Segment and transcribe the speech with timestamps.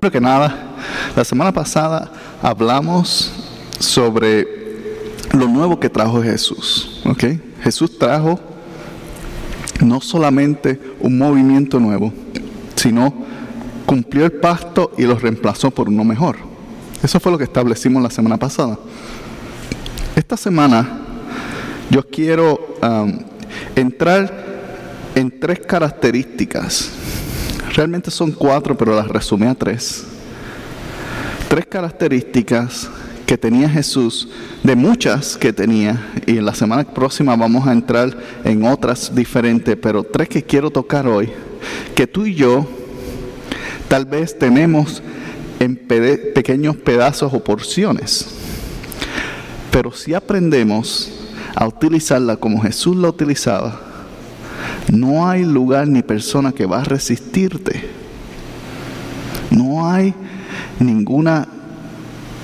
[0.00, 0.56] Primero que nada,
[1.14, 2.10] la semana pasada
[2.40, 3.30] hablamos
[3.78, 4.48] sobre
[5.34, 7.02] lo nuevo que trajo Jesús.
[7.04, 7.24] ¿ok?
[7.62, 8.40] Jesús trajo
[9.84, 12.14] no solamente un movimiento nuevo,
[12.76, 13.12] sino
[13.84, 16.38] cumplió el pacto y lo reemplazó por uno mejor.
[17.02, 18.78] Eso fue lo que establecimos la semana pasada.
[20.16, 20.98] Esta semana
[21.90, 23.18] yo quiero um,
[23.76, 24.32] entrar
[25.14, 26.99] en tres características
[27.74, 30.04] Realmente son cuatro, pero las resumí a tres.
[31.48, 32.88] Tres características
[33.26, 34.28] que tenía Jesús,
[34.64, 39.76] de muchas que tenía, y en la semana próxima vamos a entrar en otras diferentes,
[39.80, 41.30] pero tres que quiero tocar hoy,
[41.94, 42.66] que tú y yo
[43.86, 45.00] tal vez tenemos
[45.60, 48.26] en pequeños pedazos o porciones,
[49.70, 51.12] pero si aprendemos
[51.54, 53.89] a utilizarla como Jesús la utilizaba,
[54.92, 57.88] no hay lugar ni persona que va a resistirte.
[59.50, 60.14] No hay
[60.78, 61.46] ninguna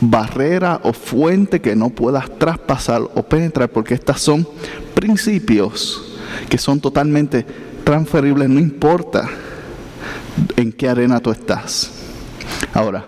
[0.01, 4.47] barrera o fuente que no puedas traspasar o penetrar, porque estas son
[4.95, 7.47] principios que son totalmente
[7.85, 9.29] transferibles, no importa
[10.57, 11.91] en qué arena tú estás.
[12.75, 13.07] Ahora,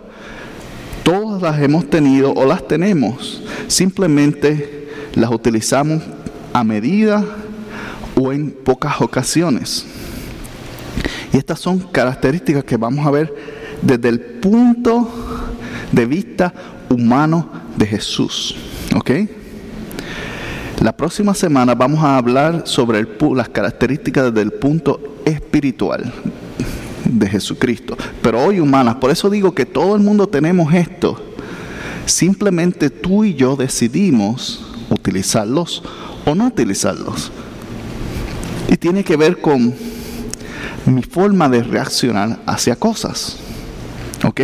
[1.03, 6.01] todas las hemos tenido o las tenemos, simplemente las utilizamos
[6.53, 7.23] a medida
[8.19, 9.85] o en pocas ocasiones.
[11.31, 13.33] Y estas son características que vamos a ver
[13.81, 15.09] desde el punto
[15.91, 16.53] de vista
[16.89, 18.55] humano de Jesús.
[18.95, 19.11] ¿Ok?
[20.81, 26.11] La próxima semana vamos a hablar sobre las características desde el punto espiritual
[27.05, 28.95] de Jesucristo, pero hoy humanas.
[28.95, 31.21] Por eso digo que todo el mundo tenemos esto.
[32.05, 35.83] Simplemente tú y yo decidimos utilizarlos
[36.25, 37.31] o no utilizarlos.
[38.79, 39.73] Tiene que ver con
[40.85, 43.37] mi forma de reaccionar hacia cosas.
[44.23, 44.41] ¿Ok?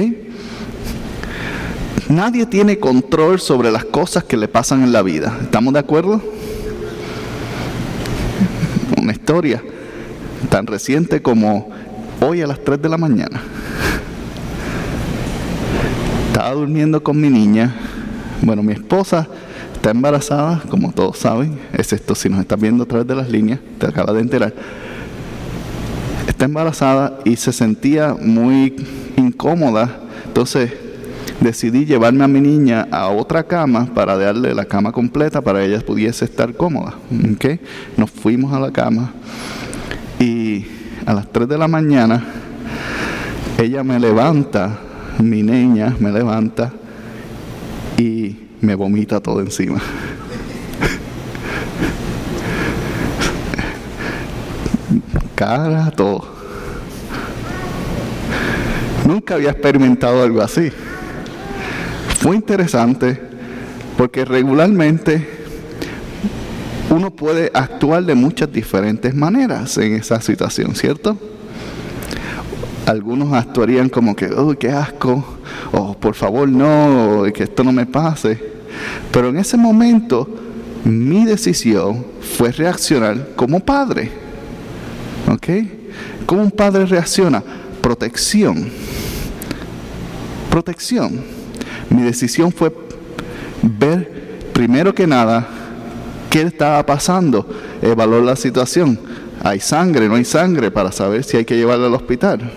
[2.09, 5.38] Nadie tiene control sobre las cosas que le pasan en la vida.
[5.41, 6.22] ¿Estamos de acuerdo?
[8.97, 9.63] Una historia
[10.50, 11.69] tan reciente como
[12.19, 13.41] hoy a las 3 de la mañana.
[16.28, 17.73] Estaba durmiendo con mi niña.
[18.41, 19.28] Bueno, mi esposa
[19.85, 23.29] está embarazada, como todos saben, es esto si nos está viendo a través de las
[23.29, 24.51] líneas, te acaba de enterar.
[26.28, 28.84] Está embarazada y se sentía muy
[29.16, 30.73] incómoda, entonces
[31.40, 35.66] decidí llevarme a mi niña a otra cama para darle la cama completa para que
[35.66, 36.96] ella pudiese estar cómoda.
[37.35, 37.59] ¿okay?
[37.96, 39.13] Nos fuimos a la cama
[40.19, 40.66] y
[41.06, 42.25] a las 3 de la mañana
[43.59, 44.79] ella me levanta,
[45.19, 46.73] mi niña me levanta
[48.00, 49.81] y me vomita todo encima.
[55.35, 56.25] Cara, todo.
[59.05, 60.71] Nunca había experimentado algo así.
[62.19, 63.21] Fue interesante
[63.97, 65.27] porque regularmente
[66.89, 71.17] uno puede actuar de muchas diferentes maneras en esa situación, ¿cierto?
[72.85, 75.23] Algunos actuarían como que, uy, qué asco,
[75.72, 78.40] o por favor no, que esto no me pase.
[79.12, 80.28] Pero en ese momento
[80.84, 84.12] mi decisión fue reaccionar como padre.
[85.31, 85.47] ¿Ok?
[86.25, 87.44] ¿Cómo un padre reacciona?
[87.81, 88.69] Protección.
[90.52, 91.22] Protección.
[91.90, 92.72] Mi decisión fue
[93.63, 95.47] ver primero que nada
[96.29, 97.47] qué estaba pasando,
[97.81, 99.00] evaluar la situación.
[99.44, 100.07] ¿Hay sangre?
[100.07, 100.69] ¿No hay sangre?
[100.69, 102.52] Para saber si hay que llevarla al hospital.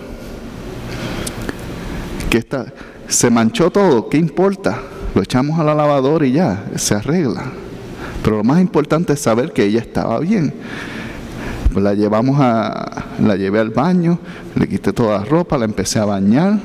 [2.30, 2.72] ¿Qué está?
[3.08, 4.08] ¿Se manchó todo?
[4.08, 4.80] ¿Qué importa?
[5.14, 7.44] lo echamos a la lavadora y ya, se arregla.
[8.22, 10.54] Pero lo más importante es saber que ella estaba bien.
[11.72, 14.18] Pues la llevamos a, la llevé al baño,
[14.54, 16.60] le quité toda la ropa, la empecé a bañar.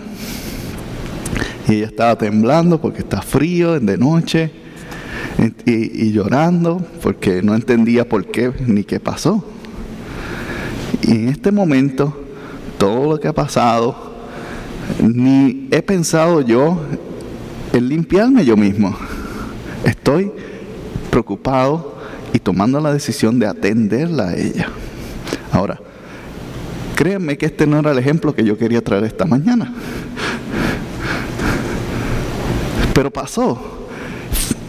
[1.68, 4.52] Y ella estaba temblando porque está frío de noche
[5.66, 9.44] y, y llorando porque no entendía por qué ni qué pasó.
[11.02, 12.16] Y en este momento,
[12.78, 14.13] todo lo que ha pasado,
[15.02, 16.80] ni he pensado yo
[17.74, 18.96] el limpiarme yo mismo.
[19.84, 20.32] Estoy
[21.10, 21.98] preocupado
[22.34, 24.70] y tomando la decisión de atenderla a ella.
[25.52, 25.80] Ahora,
[26.96, 29.74] créanme que este no era el ejemplo que yo quería traer esta mañana.
[32.94, 33.88] Pero pasó.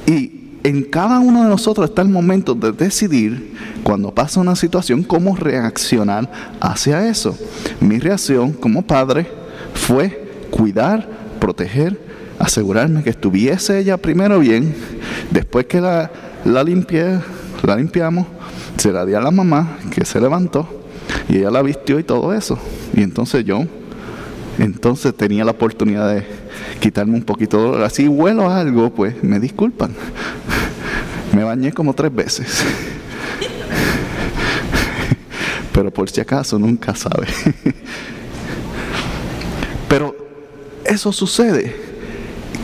[0.06, 5.02] Y en cada uno de nosotros está el momento de decidir, cuando pasa una situación,
[5.02, 6.30] cómo reaccionar
[6.60, 7.36] hacia eso.
[7.80, 9.43] Mi reacción como padre
[9.74, 11.08] fue cuidar,
[11.40, 11.98] proteger,
[12.38, 14.74] asegurarme que estuviese ella primero bien,
[15.30, 16.10] después que la,
[16.44, 17.20] la limpié,
[17.62, 18.26] la limpiamos,
[18.76, 20.68] se la di a la mamá, que se levantó,
[21.28, 22.58] y ella la vistió y todo eso.
[22.94, 23.64] Y entonces yo,
[24.58, 26.24] entonces tenía la oportunidad de
[26.80, 27.82] quitarme un poquito de dolor.
[27.82, 29.94] Así huelo algo, pues me disculpan.
[31.34, 32.58] Me bañé como tres veces.
[35.72, 37.26] Pero por si acaso nunca sabe.
[40.84, 41.74] Eso sucede.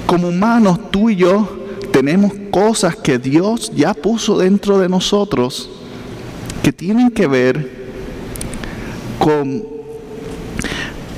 [0.06, 1.60] Como humanos, tú y yo
[1.92, 5.70] tenemos cosas que Dios ya puso dentro de nosotros
[6.62, 7.80] que tienen que ver
[9.18, 9.64] con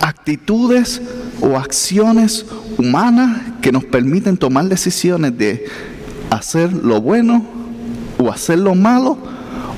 [0.01, 1.01] actitudes
[1.41, 2.47] o acciones
[2.79, 5.65] humanas que nos permiten tomar decisiones de
[6.31, 7.45] hacer lo bueno
[8.19, 9.19] o hacer lo malo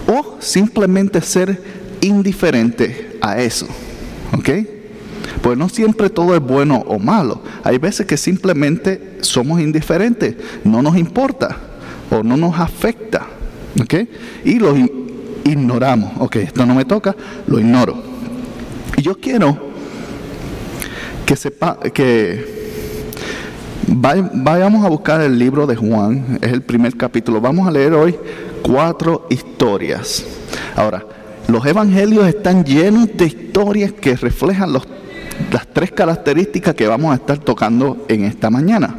[0.07, 1.63] o simplemente ser
[2.01, 3.67] indiferente a eso.
[4.37, 4.74] ¿Ok?
[5.45, 7.43] Pues no siempre todo es bueno o malo.
[7.65, 11.55] Hay veces que simplemente somos indiferentes, no nos importa
[12.11, 13.27] o no nos afecta.
[13.79, 13.95] ¿Ok?
[14.47, 14.75] Y lo
[15.45, 16.13] ignoramos.
[16.19, 17.15] Ok, esto no me toca,
[17.47, 18.03] lo ignoro.
[18.97, 19.55] Y yo quiero
[21.27, 22.65] que sepa que
[23.87, 27.43] vayamos a buscar el libro de Juan, es el primer capítulo.
[27.43, 28.17] Vamos a leer hoy
[28.63, 30.25] cuatro historias.
[30.75, 31.05] Ahora,
[31.49, 34.87] los evangelios están llenos de historias que reflejan los
[35.51, 38.95] las tres características que vamos a estar tocando en esta mañana.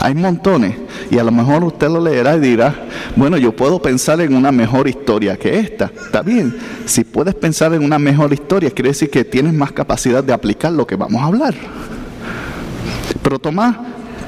[0.00, 0.76] Hay montones
[1.10, 2.74] y a lo mejor usted lo leerá y dirá,
[3.16, 5.86] bueno, yo puedo pensar en una mejor historia que esta.
[5.86, 10.22] Está bien, si puedes pensar en una mejor historia, quiere decir que tienes más capacidad
[10.22, 11.54] de aplicar lo que vamos a hablar.
[13.22, 13.78] Pero toma,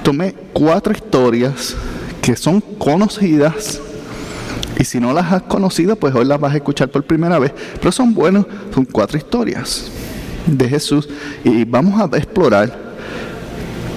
[0.03, 1.77] tomé cuatro historias
[2.23, 3.81] que son conocidas
[4.79, 7.53] y si no las has conocido, pues hoy las vas a escuchar por primera vez.
[7.81, 8.45] Pero son buenas,
[8.75, 9.91] son cuatro historias
[10.47, 11.09] de Jesús
[11.45, 12.73] y vamos a explorar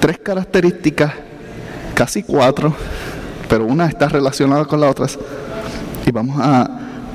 [0.00, 1.12] tres características,
[1.94, 2.74] casi cuatro,
[3.48, 5.06] pero una está relacionada con la otra
[6.06, 6.68] y vamos a,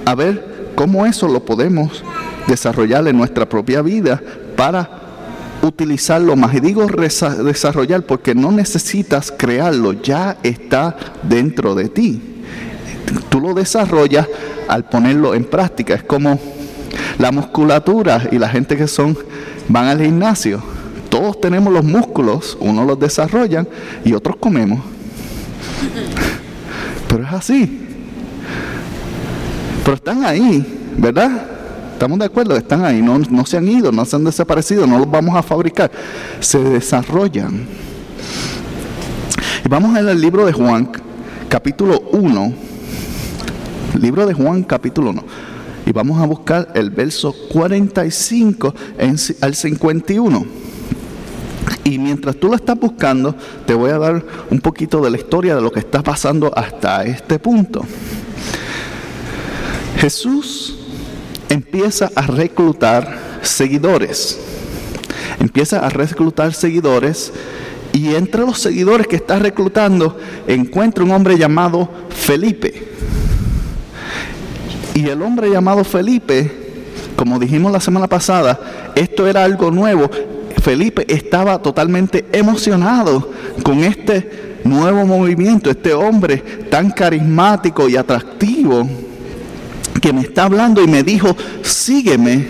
[0.06, 2.04] a ver cómo eso lo podemos
[2.48, 4.22] desarrollar en nuestra propia vida
[4.56, 4.90] para
[5.62, 6.54] utilizarlo más.
[6.54, 12.22] Y digo desarrollar porque no necesitas crearlo, ya está dentro de ti.
[13.30, 14.28] Tú lo desarrollas
[14.68, 15.96] al ponerlo en práctica.
[15.96, 16.40] Es como
[17.18, 19.18] la musculatura y la gente que son
[19.68, 20.62] van al gimnasio.
[21.10, 23.68] Todos tenemos los músculos, unos los desarrollan
[24.04, 24.80] y otros comemos.
[27.08, 27.82] Pero es así.
[29.84, 31.50] Pero están ahí, ¿verdad?
[31.94, 35.00] Estamos de acuerdo, están ahí, no, no se han ido, no se han desaparecido, no
[35.00, 35.90] los vamos a fabricar,
[36.42, 37.66] se desarrollan.
[39.64, 40.90] Y vamos al libro de Juan,
[41.48, 42.54] capítulo 1.
[44.00, 45.24] Libro de Juan, capítulo 1.
[45.86, 48.74] Y vamos a buscar el verso 45
[49.42, 50.46] al 51.
[51.84, 53.36] Y mientras tú lo estás buscando,
[53.68, 57.04] te voy a dar un poquito de la historia de lo que está pasando hasta
[57.04, 57.86] este punto.
[59.98, 60.80] Jesús
[61.50, 64.40] empieza a reclutar seguidores.
[65.40, 67.32] Empieza a reclutar seguidores
[67.94, 70.18] y entre los seguidores que está reclutando
[70.48, 72.90] encuentra un hombre llamado Felipe.
[74.96, 76.50] Y el hombre llamado Felipe,
[77.18, 78.58] como dijimos la semana pasada,
[78.96, 80.10] esto era algo nuevo.
[80.64, 83.30] Felipe estaba totalmente emocionado
[83.62, 86.38] con este nuevo movimiento, este hombre
[86.72, 88.88] tan carismático y atractivo
[90.02, 92.48] que me está hablando y me dijo, sígueme,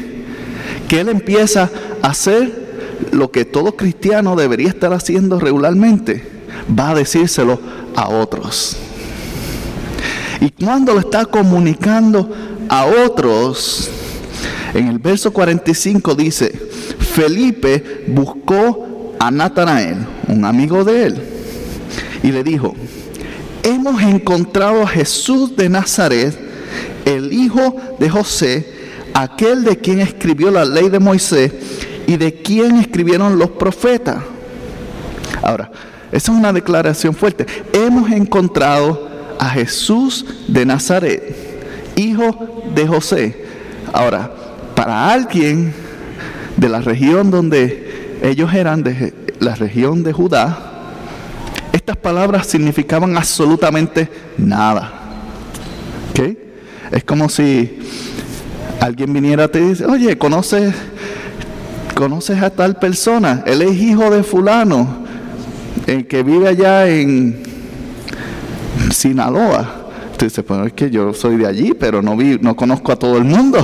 [0.87, 1.71] que él empieza
[2.03, 2.63] a hacer
[3.11, 6.23] lo que todo cristiano debería estar haciendo regularmente,
[6.77, 7.59] va a decírselo
[7.95, 8.77] a otros.
[10.42, 12.30] Y cuando lo está comunicando
[12.70, 13.89] a otros,
[14.74, 16.51] en el verso 45 dice,
[17.00, 21.22] Felipe buscó a Natanael, un amigo de él,
[22.24, 22.75] y le dijo,
[23.63, 26.38] hemos encontrado a Jesús de Nazaret,
[27.06, 28.68] el hijo de José,
[29.13, 31.54] aquel de quien escribió la ley de Moisés
[32.06, 34.18] y de quien escribieron los profetas.
[35.42, 35.72] Ahora,
[36.12, 37.46] esa es una declaración fuerte.
[37.72, 41.36] Hemos encontrado a Jesús de Nazaret,
[41.96, 43.46] hijo de José.
[43.94, 44.32] Ahora,
[44.75, 45.74] para alguien
[46.58, 50.72] de la región donde ellos eran, de la región de Judá,
[51.72, 54.92] estas palabras significaban absolutamente nada.
[56.12, 56.38] ¿Okay?
[56.92, 57.80] Es como si
[58.80, 60.74] alguien viniera a te dice, oye, ¿conoces,
[61.96, 65.06] conoces a tal persona, él es hijo de fulano.
[65.88, 67.54] el que vive allá en
[68.91, 69.86] Sinaloa.
[70.17, 72.96] Tú dices, pues es que yo soy de allí, pero no, vi, no conozco a
[72.96, 73.60] todo el mundo.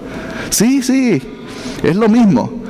[0.50, 1.22] sí, sí,
[1.82, 2.62] es lo mismo.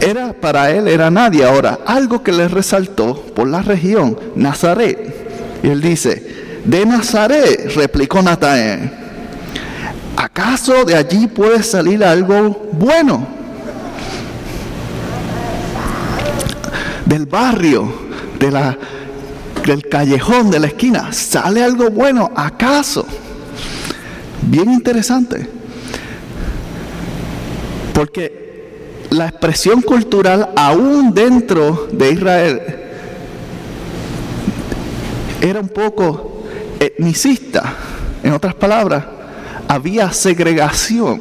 [0.00, 1.44] Era para él, era nadie.
[1.44, 5.60] Ahora, algo que le resaltó por la región, Nazaret.
[5.62, 8.90] Y él dice, de Nazaret, replicó Natanael,
[10.16, 13.26] ¿acaso de allí puede salir algo bueno?
[17.06, 17.92] Del barrio,
[18.38, 18.76] de la
[19.66, 23.06] del callejón, de la esquina, sale algo bueno, ¿acaso?
[24.42, 25.48] Bien interesante.
[27.92, 32.60] Porque la expresión cultural aún dentro de Israel
[35.40, 36.44] era un poco
[36.80, 37.74] etnicista.
[38.22, 39.04] En otras palabras,
[39.68, 41.20] había segregación.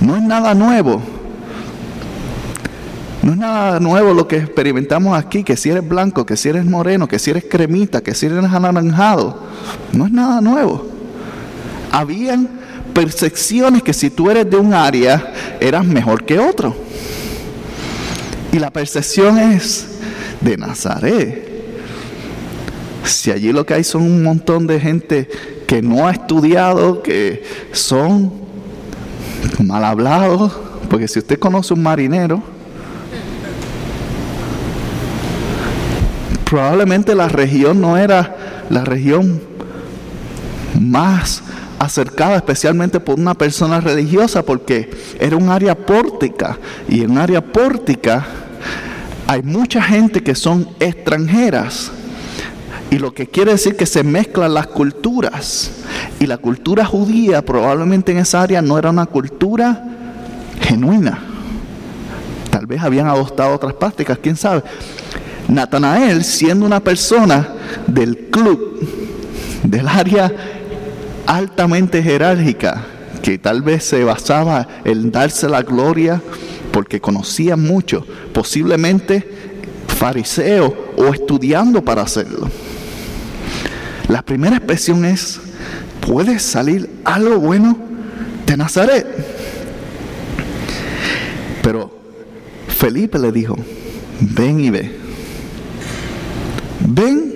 [0.00, 1.19] No es nada nuevo.
[3.30, 6.64] No es nada nuevo lo que experimentamos aquí, que si eres blanco, que si eres
[6.66, 9.44] moreno, que si eres cremita, que si eres anaranjado.
[9.92, 10.88] No es nada nuevo.
[11.92, 12.48] Habían
[12.92, 16.74] percepciones que si tú eres de un área, eras mejor que otro.
[18.50, 19.86] Y la percepción es
[20.40, 21.48] de Nazaret.
[23.04, 25.28] Si allí lo que hay son un montón de gente
[25.68, 28.32] que no ha estudiado, que son
[29.60, 30.50] mal hablados,
[30.88, 32.42] porque si usted conoce un marinero,
[36.50, 39.40] probablemente la región no era la región
[40.80, 41.44] más
[41.78, 44.90] acercada especialmente por una persona religiosa porque
[45.20, 46.58] era un área pórtica.
[46.88, 48.26] Y en un área pórtica
[49.28, 51.92] hay mucha gente que son extranjeras.
[52.90, 55.70] Y lo que quiere decir que se mezclan las culturas.
[56.18, 59.84] Y la cultura judía probablemente en esa área no era una cultura
[60.62, 61.20] genuina.
[62.50, 64.64] Tal vez habían adoptado otras prácticas quién sabe
[65.50, 67.48] Natanael, siendo una persona
[67.86, 68.88] del club,
[69.64, 70.32] del área
[71.26, 72.84] altamente jerárquica,
[73.20, 76.22] que tal vez se basaba en darse la gloria
[76.72, 79.28] porque conocía mucho, posiblemente
[79.88, 82.48] fariseo o estudiando para hacerlo.
[84.08, 85.40] La primera expresión es,
[86.00, 87.76] ¿puede salir algo bueno
[88.46, 89.06] de Nazaret?
[91.62, 91.92] Pero
[92.68, 93.56] Felipe le dijo,
[94.20, 94.99] ven y ve.
[96.86, 97.34] Ven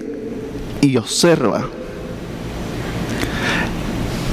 [0.80, 1.66] y observa.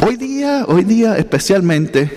[0.05, 2.09] Hoy día, hoy día especialmente,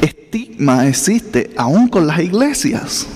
[0.00, 3.06] estigma existe aún con las iglesias.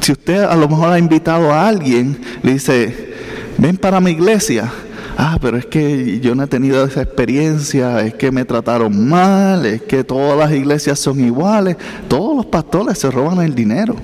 [0.00, 3.14] Si usted a lo mejor ha invitado a alguien, le dice,
[3.56, 4.70] ven para mi iglesia.
[5.16, 9.66] Ah, pero es que yo no he tenido esa experiencia, es que me trataron mal,
[9.66, 11.76] es que todas las iglesias son iguales,
[12.08, 13.96] todos los pastores se roban el dinero.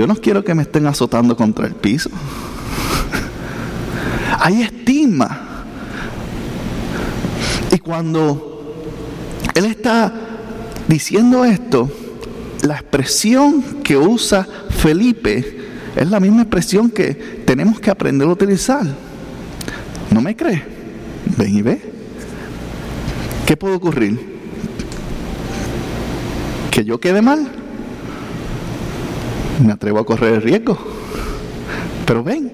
[0.00, 2.08] Yo no quiero que me estén azotando contra el piso.
[4.40, 5.66] Hay estima.
[7.70, 8.86] Y cuando
[9.54, 10.10] él está
[10.88, 11.90] diciendo esto,
[12.62, 18.86] la expresión que usa Felipe es la misma expresión que tenemos que aprender a utilizar.
[20.10, 20.62] ¿No me cree?
[21.36, 21.78] Ven y ve.
[23.44, 24.18] ¿Qué puede ocurrir?
[26.70, 27.59] ¿Que yo quede mal?
[29.64, 30.78] me atrevo a correr el riesgo.
[32.06, 32.52] Pero ven,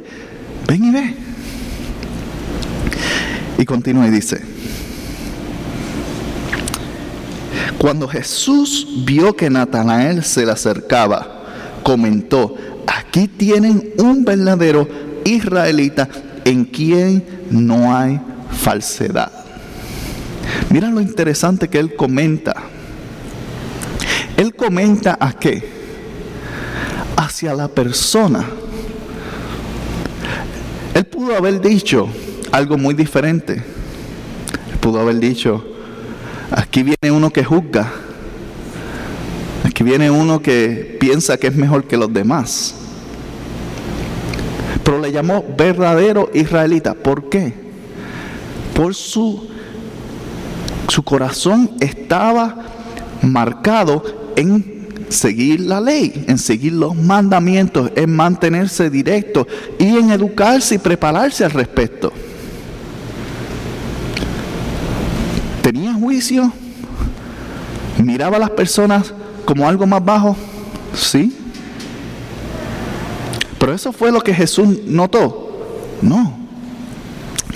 [0.66, 1.14] ven y ve.
[3.58, 4.38] Y continúa y dice,
[7.78, 11.44] cuando Jesús vio que Natanael se le acercaba,
[11.82, 12.54] comentó,
[12.86, 14.86] aquí tienen un verdadero
[15.24, 16.08] israelita
[16.44, 18.20] en quien no hay
[18.50, 19.32] falsedad.
[20.68, 22.54] Mira lo interesante que él comenta.
[24.36, 25.75] Él comenta a qué?
[27.16, 28.44] Hacia la persona.
[30.94, 32.08] Él pudo haber dicho
[32.52, 33.54] algo muy diferente.
[33.54, 35.64] Él pudo haber dicho,
[36.50, 37.92] aquí viene uno que juzga.
[39.64, 42.74] Aquí viene uno que piensa que es mejor que los demás.
[44.82, 46.94] Pero le llamó verdadero israelita.
[46.94, 47.52] ¿Por qué?
[48.74, 49.48] Por su,
[50.88, 52.56] su corazón estaba
[53.22, 54.02] marcado
[54.36, 54.75] en
[55.08, 59.46] seguir la ley, en seguir los mandamientos, en mantenerse directo
[59.78, 62.12] y en educarse y prepararse al respecto.
[65.62, 66.52] ¿Tenía juicio?
[68.02, 69.12] ¿Miraba a las personas
[69.44, 70.36] como algo más bajo?
[70.94, 71.36] Sí.
[73.58, 75.98] Pero eso fue lo que Jesús notó.
[76.02, 76.36] No.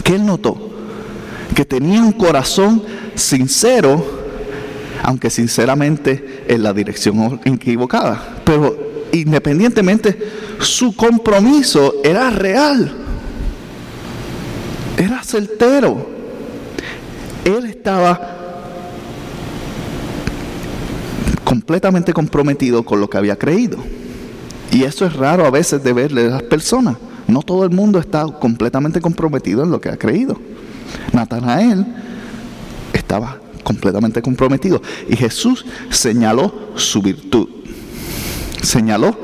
[0.03, 0.71] ¿Qué él notó?
[1.55, 2.83] que tenía un corazón
[3.15, 4.20] sincero,
[5.03, 8.41] aunque sinceramente en la dirección equivocada.
[8.45, 8.77] Pero
[9.13, 10.19] independientemente,
[10.61, 12.93] su compromiso era real,
[14.97, 16.21] era certero.
[17.45, 18.37] Él estaba
[21.45, 23.79] completamente comprometido con lo que había creído.
[24.71, 26.97] Y eso es raro a veces de verle a las personas.
[27.27, 30.39] No todo el mundo está completamente comprometido en lo que ha creído.
[31.13, 31.87] Natanael
[32.93, 33.39] estaba
[33.71, 37.49] completamente comprometido y Jesús señaló su virtud.
[38.63, 39.17] Señaló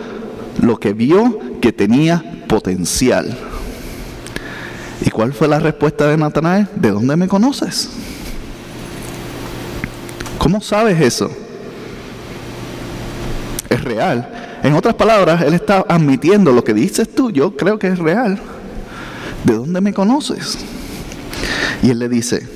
[0.62, 3.37] lo que vio que tenía potencial.
[5.05, 6.69] ¿Y cuál fue la respuesta de Natanael?
[6.76, 7.91] ¿De dónde me conoces?
[10.38, 11.31] ¿Cómo sabes eso?
[13.69, 17.88] Es real en otras palabras, él está admitiendo lo que dices tú, yo creo que
[17.88, 18.38] es real.
[19.45, 20.59] ¿De dónde me conoces?
[21.83, 22.56] Y él le dice,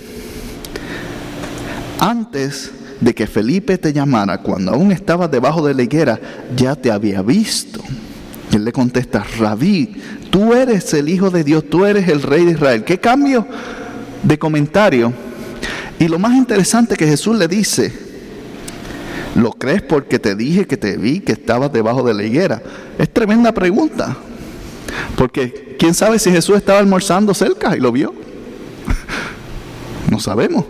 [2.00, 6.18] antes de que Felipe te llamara, cuando aún estabas debajo de la higuera,
[6.56, 7.80] ya te había visto.
[8.52, 9.94] Él le contesta, Rabí,
[10.30, 12.84] tú eres el Hijo de Dios, tú eres el Rey de Israel.
[12.84, 13.46] ¿Qué cambio
[14.22, 15.12] de comentario?
[15.98, 17.92] Y lo más interesante que Jesús le dice,
[19.34, 22.62] ¿Lo crees porque te dije que te vi, que estabas debajo de la higuera?
[22.98, 24.16] Es tremenda pregunta.
[25.16, 28.14] Porque quién sabe si Jesús estaba almorzando cerca y lo vio.
[30.10, 30.64] No sabemos.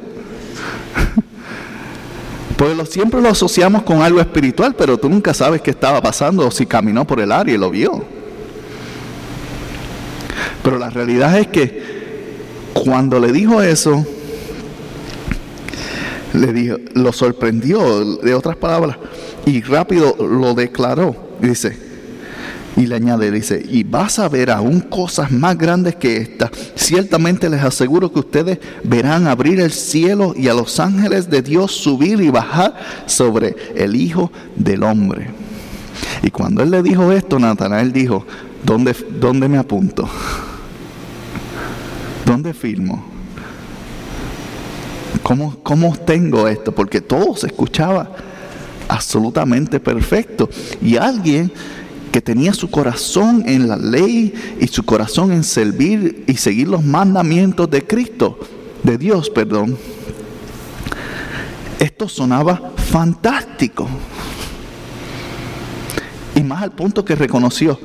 [2.57, 6.51] Porque siempre lo asociamos con algo espiritual, pero tú nunca sabes qué estaba pasando o
[6.51, 8.05] si caminó por el área y lo vio.
[10.63, 11.83] Pero la realidad es que
[12.75, 14.05] cuando le dijo eso,
[16.35, 18.97] le dijo, lo sorprendió, de otras palabras,
[19.47, 21.17] y rápido lo declaró.
[21.41, 21.90] Dice,
[22.77, 26.50] y le añade, dice, y vas a ver aún cosas más grandes que estas.
[26.77, 31.73] Ciertamente les aseguro que ustedes verán abrir el cielo y a los ángeles de Dios
[31.73, 32.75] subir y bajar
[33.07, 35.28] sobre el Hijo del Hombre.
[36.23, 38.25] Y cuando él le dijo esto, Natanael dijo,
[38.65, 40.09] ¿dónde, dónde me apunto?
[42.25, 43.04] ¿Dónde firmo?
[45.23, 46.73] ¿Cómo, ¿Cómo tengo esto?
[46.73, 48.11] Porque todo se escuchaba
[48.89, 50.49] absolutamente perfecto.
[50.83, 51.52] Y alguien
[52.11, 56.85] que tenía su corazón en la ley y su corazón en servir y seguir los
[56.85, 58.39] mandamientos de Cristo,
[58.83, 59.77] de Dios, perdón.
[61.79, 63.89] Esto sonaba fantástico.
[66.35, 67.79] Y más al punto que reconoció,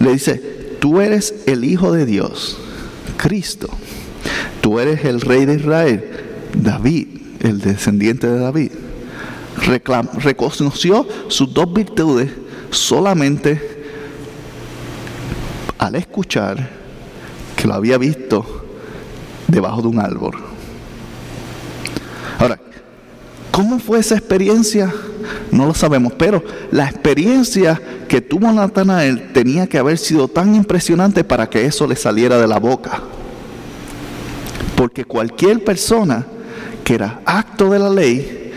[0.00, 2.58] le dice, tú eres el Hijo de Dios,
[3.16, 3.68] Cristo.
[4.60, 6.04] Tú eres el Rey de Israel.
[6.54, 7.08] David,
[7.40, 8.70] el descendiente de David,
[10.18, 12.30] reconoció sus dos virtudes
[12.72, 13.82] solamente
[15.78, 16.70] al escuchar
[17.56, 18.64] que lo había visto
[19.46, 20.34] debajo de un árbol.
[22.38, 22.58] Ahora,
[23.50, 24.92] ¿cómo fue esa experiencia?
[25.50, 31.24] No lo sabemos, pero la experiencia que tuvo Natanael tenía que haber sido tan impresionante
[31.24, 33.02] para que eso le saliera de la boca.
[34.76, 36.26] Porque cualquier persona
[36.82, 38.52] que era acto de la ley,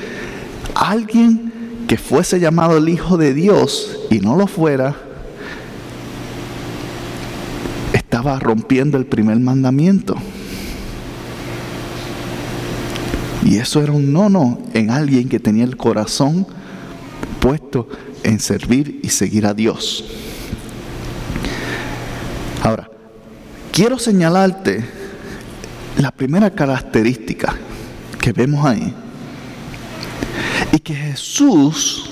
[0.73, 1.44] alguien
[1.87, 4.95] que fuese llamado el Hijo de Dios y no lo fuera,
[7.93, 10.15] estaba rompiendo el primer mandamiento.
[13.43, 16.47] Y eso era un no en alguien que tenía el corazón
[17.39, 17.87] puesto
[18.23, 20.03] en servir y seguir a Dios.
[22.63, 22.89] Ahora,
[23.71, 24.83] quiero señalarte
[25.97, 27.55] la primera característica
[28.19, 28.91] que vemos ahí.
[30.75, 32.09] Y que Jesús,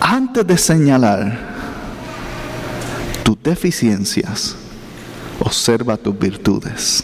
[0.00, 1.36] antes de señalar
[3.24, 4.54] tus deficiencias,
[5.40, 7.02] observa tus virtudes.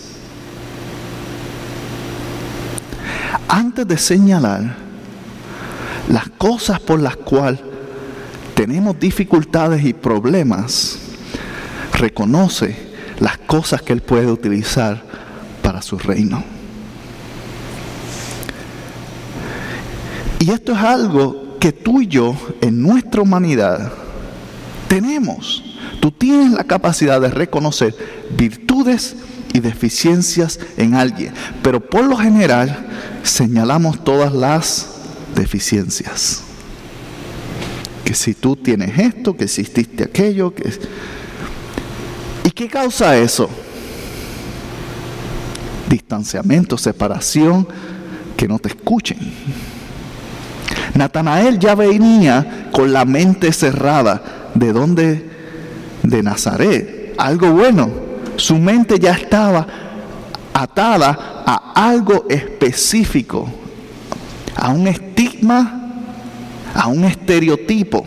[3.48, 4.76] Antes de señalar
[6.08, 7.60] las cosas por las cuales
[8.54, 10.98] tenemos dificultades y problemas,
[11.92, 12.76] reconoce
[13.18, 15.02] las cosas que Él puede utilizar
[15.60, 16.51] para su reino.
[20.42, 23.92] Y esto es algo que tú y yo, en nuestra humanidad,
[24.88, 25.62] tenemos.
[26.00, 27.94] Tú tienes la capacidad de reconocer
[28.36, 29.14] virtudes
[29.52, 32.88] y deficiencias en alguien, pero por lo general
[33.22, 34.88] señalamos todas las
[35.36, 36.42] deficiencias.
[38.04, 40.68] Que si tú tienes esto, que exististe aquello, que...
[42.42, 43.48] ¿Y qué causa eso?
[45.88, 47.68] distanciamiento, separación,
[48.36, 49.18] que no te escuchen.
[50.94, 54.50] Natanael ya venía con la mente cerrada.
[54.54, 55.30] ¿De dónde?
[56.02, 57.14] De Nazaret.
[57.18, 57.90] Algo bueno.
[58.36, 59.66] Su mente ya estaba
[60.52, 63.48] atada a algo específico,
[64.54, 65.90] a un estigma,
[66.74, 68.04] a un estereotipo,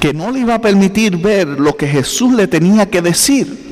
[0.00, 3.68] que no le iba a permitir ver lo que Jesús le tenía que decir,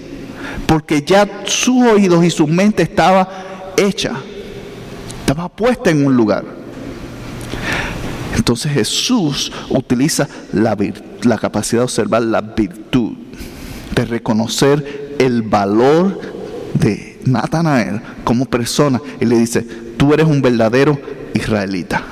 [0.67, 3.29] porque ya sus oídos y su mente estaba
[3.77, 4.13] hecha,
[5.21, 6.45] estaba puesta en un lugar.
[8.37, 10.77] Entonces Jesús utiliza la,
[11.23, 13.15] la capacidad de observar la virtud,
[13.95, 16.21] de reconocer el valor
[16.75, 19.63] de Natanael como persona y le dice,
[19.97, 20.99] tú eres un verdadero
[21.35, 22.03] israelita.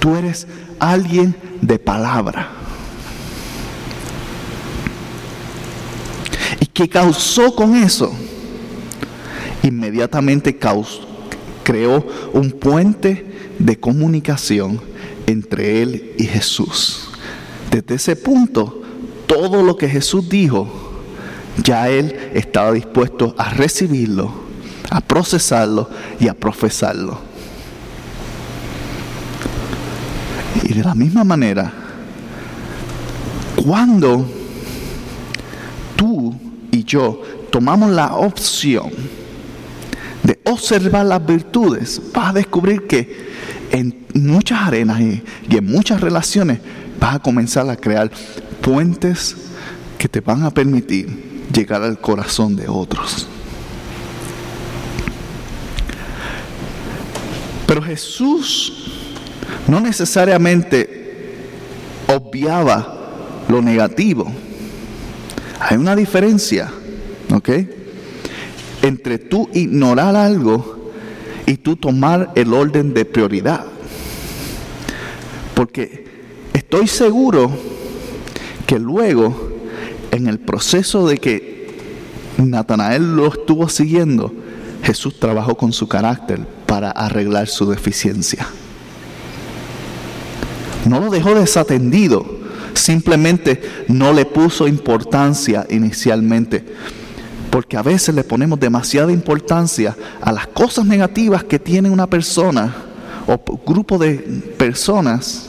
[0.00, 0.46] Tú eres
[0.78, 2.48] alguien de palabra.
[6.60, 8.12] ¿Y qué causó con eso?
[9.62, 10.56] Inmediatamente
[11.66, 13.26] creó un puente
[13.58, 14.80] de comunicación
[15.26, 17.08] entre él y Jesús.
[17.72, 18.82] Desde ese punto,
[19.26, 20.68] todo lo que Jesús dijo,
[21.64, 24.30] ya él estaba dispuesto a recibirlo,
[24.90, 27.18] a procesarlo y a profesarlo.
[30.62, 31.72] Y de la misma manera,
[33.56, 34.24] cuando
[35.96, 36.32] tú
[36.70, 38.92] y yo tomamos la opción
[40.56, 43.26] observar las virtudes, vas a descubrir que
[43.70, 46.60] en muchas arenas y, en muchas relaciones
[46.98, 48.10] vas a comenzar a crear
[48.62, 49.36] puentes
[49.98, 53.28] que te van a permitir llegar al corazón de otros.
[57.66, 58.72] Pero Jesús
[59.68, 61.34] no necesariamente
[62.08, 64.32] obviaba lo negativo.
[65.60, 66.72] Hay una diferencia,
[67.32, 67.50] ¿ok?
[68.86, 70.92] Entre tú ignorar algo
[71.44, 73.64] y tú tomar el orden de prioridad.
[75.54, 76.06] Porque
[76.52, 77.50] estoy seguro
[78.66, 79.50] que luego,
[80.10, 81.74] en el proceso de que
[82.38, 84.32] Natanael lo estuvo siguiendo,
[84.82, 88.46] Jesús trabajó con su carácter para arreglar su deficiencia.
[90.88, 92.24] No lo dejó desatendido,
[92.74, 96.64] simplemente no le puso importancia inicialmente.
[97.56, 102.70] Porque a veces le ponemos demasiada importancia a las cosas negativas que tiene una persona
[103.26, 104.12] o grupo de
[104.58, 105.48] personas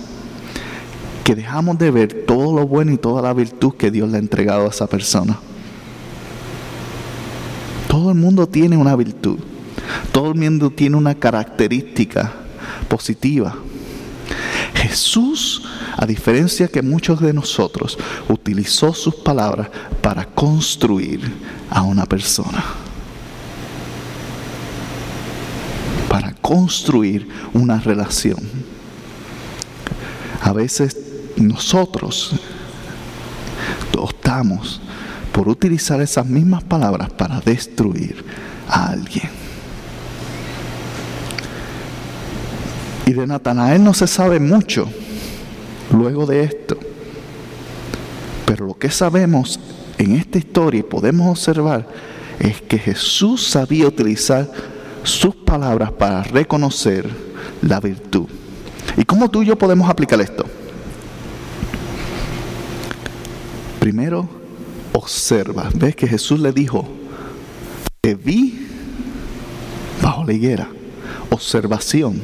[1.25, 4.19] que dejamos de ver todo lo bueno y toda la virtud que Dios le ha
[4.21, 5.37] entregado a esa persona.
[7.89, 9.39] Todo el mundo tiene una virtud,
[10.13, 12.31] todo el mundo tiene una característica
[12.87, 13.53] positiva.
[14.75, 15.66] Jesús,
[15.97, 17.97] a diferencia que muchos de nosotros,
[18.29, 19.67] utilizó sus palabras
[20.01, 21.19] para construir
[21.71, 22.63] a una persona.
[26.07, 28.37] Para construir una relación.
[30.43, 30.95] A veces
[31.35, 32.33] nosotros
[33.97, 34.79] optamos
[35.31, 38.23] por utilizar esas mismas palabras para destruir
[38.69, 39.29] a alguien.
[43.07, 44.87] Y de Natanael no se sabe mucho
[45.91, 46.77] luego de esto.
[48.45, 49.59] Pero lo que sabemos
[49.97, 51.87] en esta historia y podemos observar
[52.39, 54.49] es que Jesús sabía utilizar
[55.03, 57.09] sus palabras para reconocer
[57.61, 58.27] la virtud.
[58.95, 60.45] ¿Y cómo tú y yo podemos aplicar esto?
[63.79, 64.27] Primero,
[64.93, 65.69] observa.
[65.73, 66.87] ¿Ves que Jesús le dijo,
[68.01, 68.67] te vi
[70.01, 70.67] bajo la higuera?
[71.29, 72.21] Observación.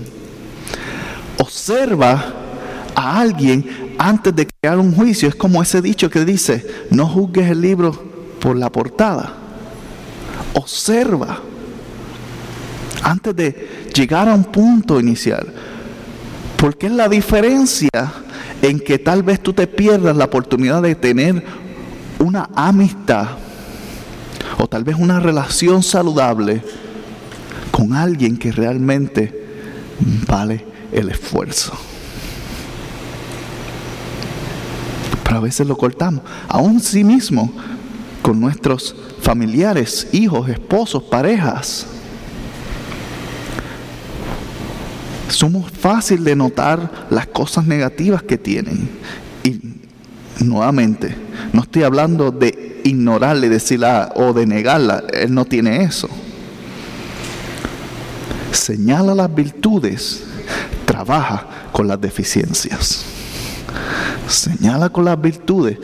[1.37, 2.42] Observa
[2.95, 5.27] a alguien antes de crear un juicio.
[5.29, 7.91] Es como ese dicho que dice, no juzgues el libro
[8.39, 9.33] por la portada.
[10.53, 11.39] Observa
[13.03, 15.47] antes de llegar a un punto inicial.
[16.57, 17.89] Porque es la diferencia
[18.61, 21.43] en que tal vez tú te pierdas la oportunidad de tener
[22.19, 23.27] una amistad
[24.57, 26.61] o tal vez una relación saludable
[27.71, 29.43] con alguien que realmente
[30.27, 31.73] vale el esfuerzo.
[35.33, 37.51] A veces lo cortamos, aún sí mismo,
[38.21, 41.87] con nuestros familiares, hijos, esposos, parejas.
[45.33, 48.89] somos fácil de notar las cosas negativas que tienen.
[49.43, 49.59] Y
[50.43, 51.15] nuevamente,
[51.51, 55.03] no estoy hablando de ignorarle, decirla o de negarla.
[55.11, 56.07] Él no tiene eso.
[58.51, 60.23] Señala las virtudes,
[60.85, 63.12] trabaja con las deficiencias.
[64.27, 65.77] Señala con las virtudes.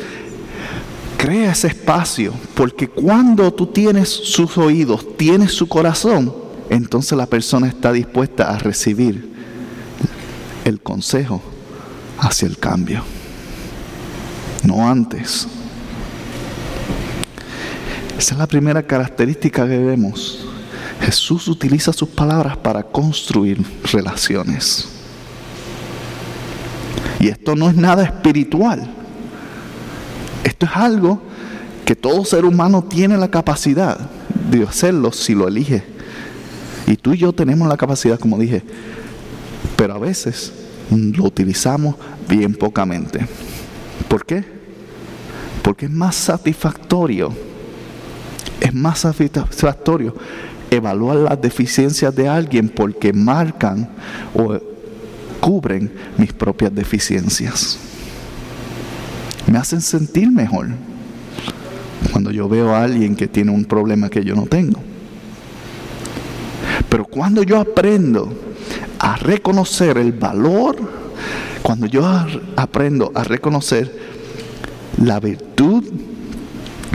[1.18, 6.34] Crea ese espacio, porque cuando tú tienes sus oídos, tienes su corazón,
[6.70, 9.30] entonces la persona está dispuesta a recibir
[10.64, 11.42] el consejo
[12.20, 13.04] hacia el cambio,
[14.64, 15.48] no antes.
[18.18, 20.46] Esa es la primera característica que vemos.
[21.02, 24.99] Jesús utiliza sus palabras para construir relaciones.
[27.20, 28.88] Y esto no es nada espiritual.
[30.44, 31.22] Esto es algo
[31.86, 33.98] que todo ser humano tiene la capacidad
[34.50, 35.84] de hacerlo si lo elige.
[36.88, 38.64] Y tú y yo tenemos la capacidad, como dije,
[39.76, 40.54] pero a veces
[40.92, 41.96] lo utilizamos
[42.28, 43.28] bien pocamente.
[44.08, 44.44] ¿Por qué?
[45.62, 47.32] Porque es más satisfactorio,
[48.62, 50.16] es más satisfactorio
[50.72, 53.90] evaluar las deficiencias de alguien porque marcan
[54.34, 54.60] o
[55.40, 57.78] cubren mis propias deficiencias.
[59.48, 60.68] Me hacen sentir mejor
[62.12, 64.80] cuando yo veo a alguien que tiene un problema que yo no tengo.
[66.90, 68.34] Pero cuando yo aprendo
[69.00, 70.78] a reconocer el valor,
[71.62, 72.06] cuando yo
[72.56, 73.96] aprendo a reconocer
[74.98, 75.84] la virtud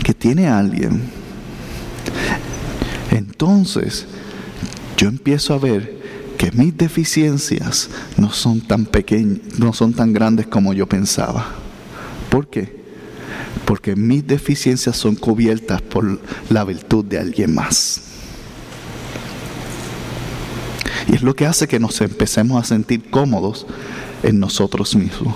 [0.04, 1.02] que tiene alguien,
[3.10, 4.06] entonces
[4.96, 6.03] yo empiezo a ver
[6.36, 11.46] que mis deficiencias no son tan pequeñas, no son tan grandes como yo pensaba.
[12.30, 12.84] ¿Por qué?
[13.64, 16.20] Porque mis deficiencias son cubiertas por
[16.50, 18.00] la virtud de alguien más.
[21.08, 23.66] Y es lo que hace que nos empecemos a sentir cómodos
[24.22, 25.34] en nosotros mismos.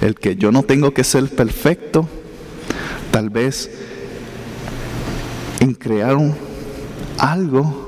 [0.00, 2.08] El que yo no tengo que ser perfecto,
[3.10, 3.70] tal vez
[5.60, 6.16] en crear
[7.18, 7.83] algo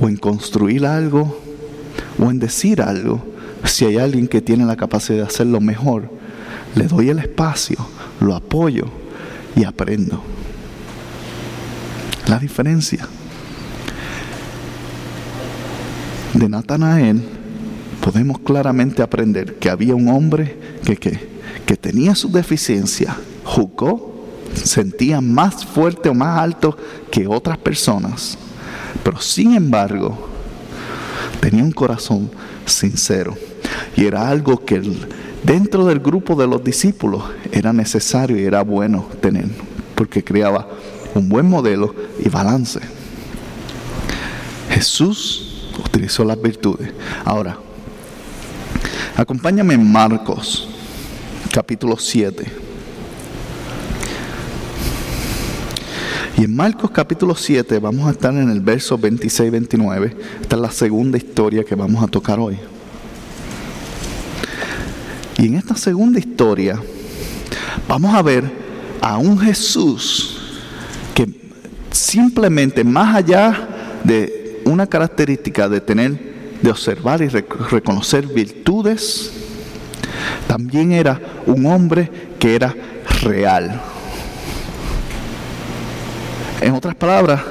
[0.00, 1.40] o en construir algo
[2.18, 3.24] o en decir algo,
[3.64, 6.10] si hay alguien que tiene la capacidad de hacerlo mejor,
[6.74, 7.76] le doy el espacio,
[8.20, 8.86] lo apoyo
[9.56, 10.22] y aprendo.
[12.26, 13.06] La diferencia
[16.32, 17.22] de Natanael
[18.00, 24.14] podemos claramente aprender que había un hombre que, que tenía su deficiencia, jugó
[24.54, 26.76] sentía más fuerte o más alto
[27.10, 28.38] que otras personas,
[29.02, 30.28] pero sin embargo
[31.40, 32.30] tenía un corazón
[32.66, 33.36] sincero
[33.96, 34.80] y era algo que
[35.42, 39.46] dentro del grupo de los discípulos era necesario y era bueno tener,
[39.94, 40.68] porque creaba
[41.14, 42.80] un buen modelo y balance.
[44.70, 46.92] Jesús utilizó las virtudes.
[47.24, 47.56] Ahora,
[49.16, 50.68] acompáñame en Marcos,
[51.52, 52.44] capítulo 7.
[56.36, 60.14] Y en Marcos capítulo 7 vamos a estar en el verso 26-29.
[60.42, 62.58] Esta es la segunda historia que vamos a tocar hoy.
[65.38, 66.80] Y en esta segunda historia
[67.86, 68.50] vamos a ver
[69.00, 70.58] a un Jesús
[71.14, 71.28] que
[71.92, 79.30] simplemente más allá de una característica de tener, de observar y reconocer virtudes,
[80.48, 82.74] también era un hombre que era
[83.22, 83.93] real
[86.64, 87.42] en otras palabras,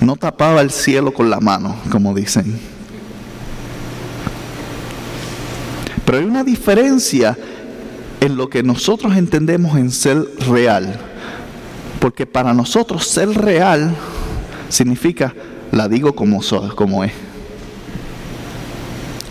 [0.00, 2.58] no tapaba el cielo con la mano, como dicen.
[6.04, 7.36] Pero hay una diferencia
[8.20, 10.98] en lo que nosotros entendemos en ser real.
[12.00, 13.94] Porque para nosotros ser real
[14.70, 15.34] significa,
[15.70, 16.40] la digo como,
[16.74, 17.12] como es.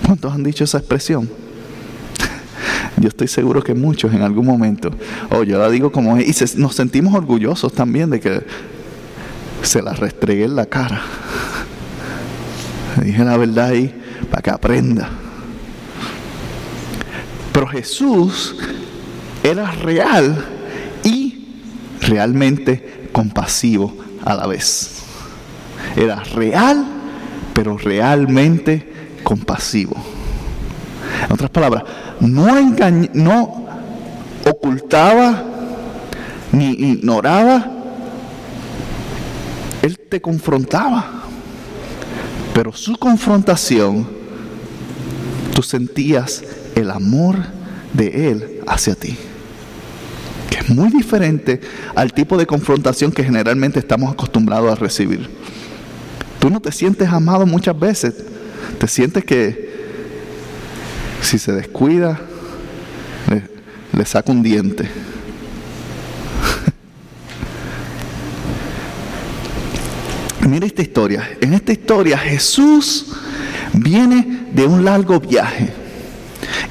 [0.06, 1.28] ¿Cuántos han dicho esa expresión?
[3.00, 4.90] Yo estoy seguro que muchos en algún momento,
[5.30, 8.44] o oh, yo la digo como es, y nos sentimos orgullosos también de que
[9.62, 11.02] se la restregué en la cara.
[13.04, 13.94] dije la verdad ahí
[14.32, 15.10] para que aprenda.
[17.54, 18.56] Pero Jesús
[19.44, 20.46] era real
[21.04, 21.46] y
[22.02, 25.04] realmente compasivo a la vez.
[25.96, 26.86] Era real,
[27.54, 30.17] pero realmente compasivo.
[31.28, 31.84] En otras palabras,
[32.20, 32.48] no,
[33.13, 33.68] no
[34.46, 35.44] ocultaba
[36.52, 37.72] ni ignoraba,
[39.82, 41.24] él te confrontaba.
[42.54, 44.08] Pero su confrontación,
[45.54, 46.44] tú sentías
[46.76, 47.36] el amor
[47.94, 49.16] de Él hacia ti.
[50.50, 51.62] Que es muy diferente
[51.94, 55.30] al tipo de confrontación que generalmente estamos acostumbrados a recibir.
[56.40, 58.16] Tú no te sientes amado muchas veces.
[58.80, 59.67] Te sientes que
[61.22, 62.20] si se descuida,
[63.94, 64.90] le, saca un diente.
[70.48, 71.30] Mira esta historia.
[71.42, 73.08] En esta historia Jesús
[73.74, 75.74] viene de un largo viaje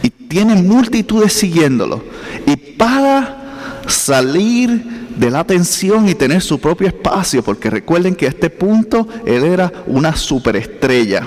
[0.03, 2.03] y tiene multitudes siguiéndolo.
[2.47, 8.31] Y para salir de la atención y tener su propio espacio, porque recuerden que a
[8.31, 11.27] este punto él era una superestrella,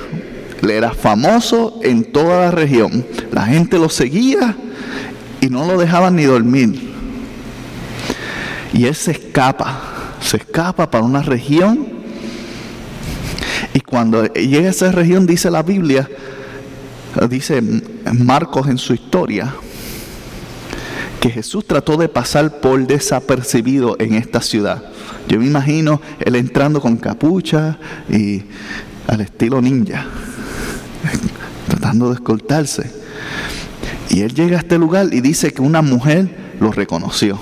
[0.61, 3.05] le era famoso en toda la región.
[3.31, 4.55] La gente lo seguía
[5.41, 6.89] y no lo dejaban ni dormir.
[8.73, 9.81] Y él se escapa,
[10.21, 11.87] se escapa para una región.
[13.73, 16.09] Y cuando llega a esa región, dice la Biblia,
[17.29, 17.61] dice
[18.13, 19.53] Marcos en su historia,
[21.19, 24.83] que Jesús trató de pasar por desapercibido en esta ciudad.
[25.27, 27.77] Yo me imagino él entrando con capucha
[28.09, 28.43] y
[29.07, 30.05] al estilo ninja,
[31.67, 32.91] tratando de escoltarse.
[34.09, 37.39] Y él llega a este lugar y dice que una mujer lo reconoció.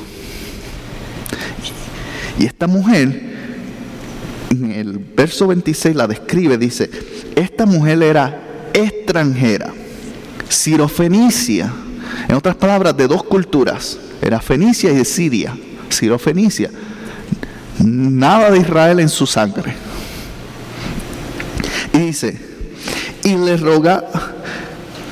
[2.40, 3.22] Y esta mujer,
[4.52, 6.90] en el verso 26 la describe, dice,
[7.36, 9.74] esta mujer era extranjera,
[10.50, 11.72] sirofenicia,
[12.28, 15.58] en otras palabras, de dos culturas, era Fenicia y de Siria,
[15.90, 16.70] sirofenicia,
[17.80, 19.74] nada de Israel en su sangre.
[21.94, 22.40] Y dice,
[23.28, 24.06] y le roga,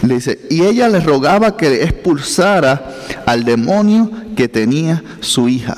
[0.02, 2.82] le dice, y ella le rogaba que expulsara
[3.26, 5.76] al demonio que tenía su hija.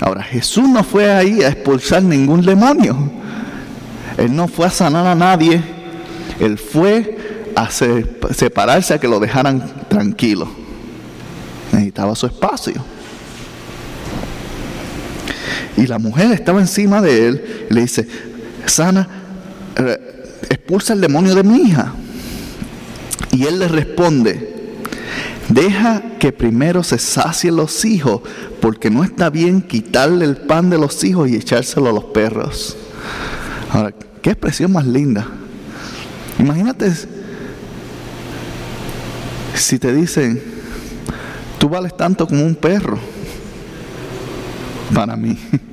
[0.00, 2.96] Ahora, Jesús no fue ahí a expulsar ningún demonio.
[4.16, 5.62] Él no fue a sanar a nadie.
[6.40, 7.18] Él fue
[7.54, 10.48] a separarse a que lo dejaran tranquilo.
[11.70, 12.82] Necesitaba su espacio.
[15.76, 18.08] Y la mujer estaba encima de él y le dice,
[18.66, 19.08] sana,
[20.70, 21.92] expulsa el demonio de mi hija.
[23.32, 24.54] Y él le responde,
[25.48, 28.20] Deja que primero se sacien los hijos,
[28.60, 32.76] porque no está bien quitarle el pan de los hijos y echárselo a los perros.
[33.72, 35.26] Ahora, qué expresión más linda.
[36.38, 36.92] Imagínate
[39.54, 40.40] si te dicen,
[41.58, 43.00] tú vales tanto como un perro
[44.94, 45.36] para mí.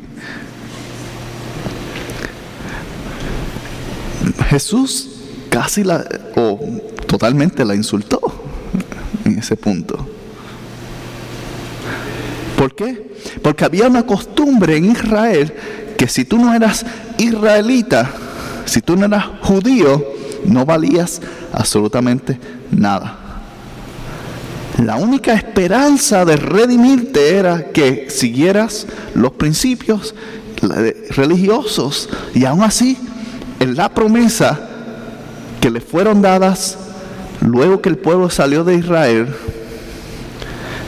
[4.50, 5.10] Jesús
[5.50, 6.06] casi la,
[6.36, 6.60] o
[7.08, 8.20] totalmente la insultó
[9.26, 10.08] en ese punto.
[12.58, 13.16] ¿Por qué?
[13.42, 15.54] Porque había una costumbre en Israel
[15.98, 16.86] que si tú no eras
[17.18, 18.12] israelita,
[18.66, 20.04] si tú no eras judío,
[20.46, 21.22] no valías
[21.54, 22.40] absolutamente
[22.72, 23.18] nada.
[24.84, 30.14] La única esperanza de redimirte era que siguieras los principios
[31.10, 32.98] religiosos y aún así
[33.60, 34.60] en la promesa
[35.62, 36.78] que le fueron dadas
[37.41, 39.28] Luego que el pueblo salió de Israel,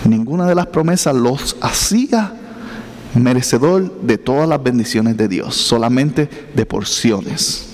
[0.06, 2.34] ninguna de las promesas los hacía
[3.14, 7.68] merecedor de todas las bendiciones de Dios, solamente de porciones.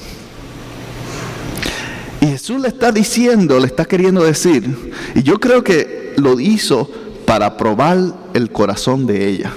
[2.21, 6.89] Y Jesús le está diciendo, le está queriendo decir, y yo creo que lo hizo
[7.25, 7.97] para probar
[8.33, 9.53] el corazón de ella,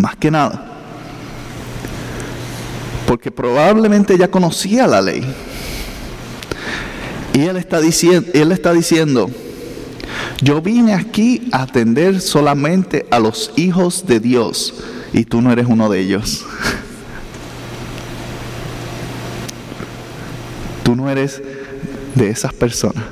[0.00, 0.69] más que nada,
[3.10, 5.24] porque probablemente ella conocía la ley
[7.32, 9.28] y él está diciendo, él está diciendo,
[10.40, 14.74] yo vine aquí a atender solamente a los hijos de Dios
[15.12, 16.46] y tú no eres uno de ellos.
[20.84, 21.42] Tú no eres
[22.14, 23.02] de esas personas.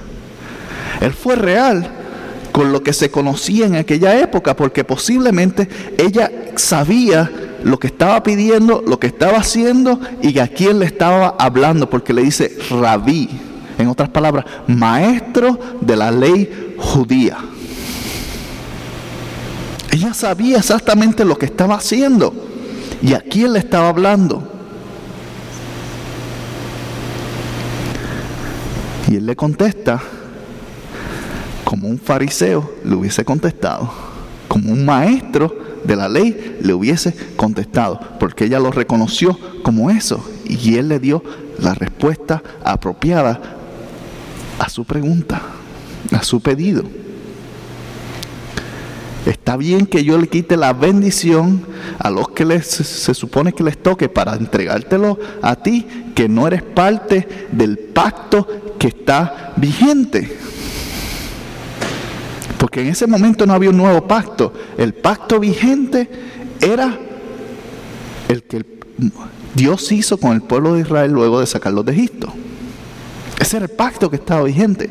[1.01, 1.91] Él fue real
[2.53, 8.23] con lo que se conocía en aquella época, porque posiblemente ella sabía lo que estaba
[8.23, 13.29] pidiendo, lo que estaba haciendo y a quién le estaba hablando, porque le dice rabí
[13.79, 17.39] en otras palabras, maestro de la ley judía.
[19.91, 22.35] Ella sabía exactamente lo que estaba haciendo
[23.01, 24.43] y a quién le estaba hablando.
[29.09, 30.03] Y él le contesta
[31.65, 33.91] como un fariseo le hubiese contestado,
[34.49, 40.25] como un maestro de la ley le hubiese contestado, porque ella lo reconoció como eso
[40.47, 41.23] y él le dio
[41.59, 43.41] la respuesta apropiada
[44.59, 45.43] a su pregunta,
[46.13, 46.85] a su pedido.
[49.27, 51.63] Está bien que yo le quite la bendición
[51.99, 56.47] a los que les, se supone que les toque para entregártelo a ti, que no
[56.47, 60.35] eres parte del pacto que está vigente.
[62.59, 64.53] Porque en ese momento no había un nuevo pacto.
[64.77, 66.09] El pacto vigente
[66.61, 66.99] era
[68.29, 68.65] el que
[69.55, 72.33] Dios hizo con el pueblo de Israel luego de sacarlos de Egipto.
[73.39, 74.91] Ese era el pacto que estaba vigente.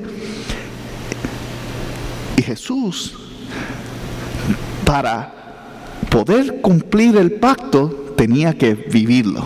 [2.38, 3.14] Y Jesús,
[4.86, 5.34] para
[6.10, 9.46] poder cumplir el pacto, tenía que vivirlo.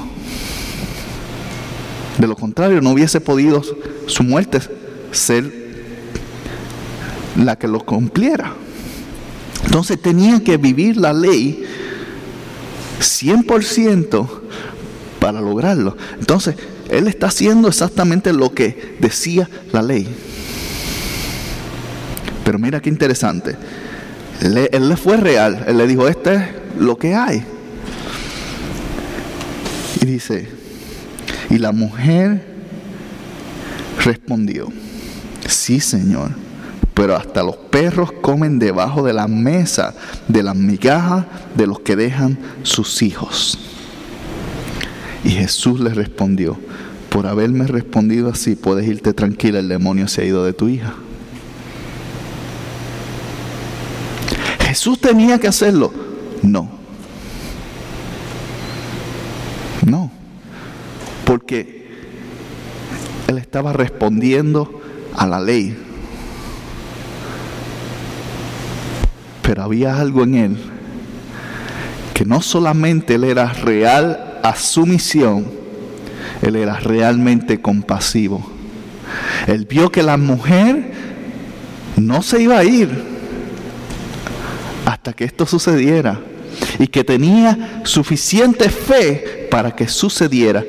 [2.17, 3.63] De lo contrario, no hubiese podido
[4.05, 4.59] su muerte
[5.11, 5.60] ser
[7.37, 8.53] la que lo cumpliera.
[9.65, 11.63] Entonces tenía que vivir la ley
[12.99, 14.27] 100%
[15.19, 15.95] para lograrlo.
[16.19, 16.55] Entonces,
[16.89, 20.07] él está haciendo exactamente lo que decía la ley.
[22.43, 23.55] Pero mira qué interesante.
[24.41, 25.63] Él, le fue real.
[25.67, 27.43] Él le dijo, este lo que hay.
[30.01, 30.47] Y dice,
[31.49, 32.43] y la mujer
[34.03, 34.67] respondió,
[35.47, 36.31] sí Señor,
[36.93, 39.93] pero hasta los perros comen debajo de la mesa
[40.27, 41.25] de las migajas
[41.55, 43.57] de los que dejan sus hijos.
[45.23, 46.57] Y Jesús le respondió,
[47.09, 50.93] por haberme respondido así, puedes irte tranquila, el demonio se ha ido de tu hija.
[54.71, 55.91] Jesús tenía que hacerlo.
[56.41, 56.69] No.
[59.85, 60.09] No.
[61.25, 61.89] Porque
[63.27, 64.81] él estaba respondiendo
[65.15, 65.77] a la ley.
[69.51, 70.57] Pero había algo en él
[72.13, 75.45] que no solamente él era real a su misión,
[76.41, 78.49] él era realmente compasivo.
[79.47, 80.93] Él vio que la mujer
[81.97, 82.97] no se iba a ir
[84.85, 86.21] hasta que esto sucediera
[86.79, 90.63] y que tenía suficiente fe para que sucediera.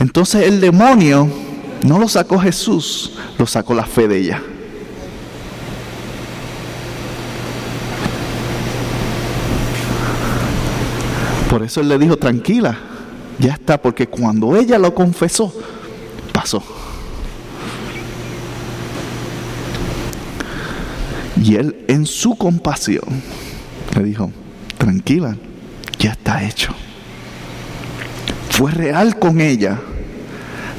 [0.00, 1.30] Entonces el demonio
[1.82, 4.42] no lo sacó Jesús, lo sacó la fe de ella.
[11.52, 12.78] Por eso él le dijo, tranquila,
[13.38, 15.52] ya está, porque cuando ella lo confesó,
[16.32, 16.64] pasó.
[21.44, 23.04] Y él en su compasión
[23.94, 24.32] le dijo,
[24.78, 25.36] tranquila,
[25.98, 26.72] ya está hecho.
[28.48, 29.78] Fue real con ella,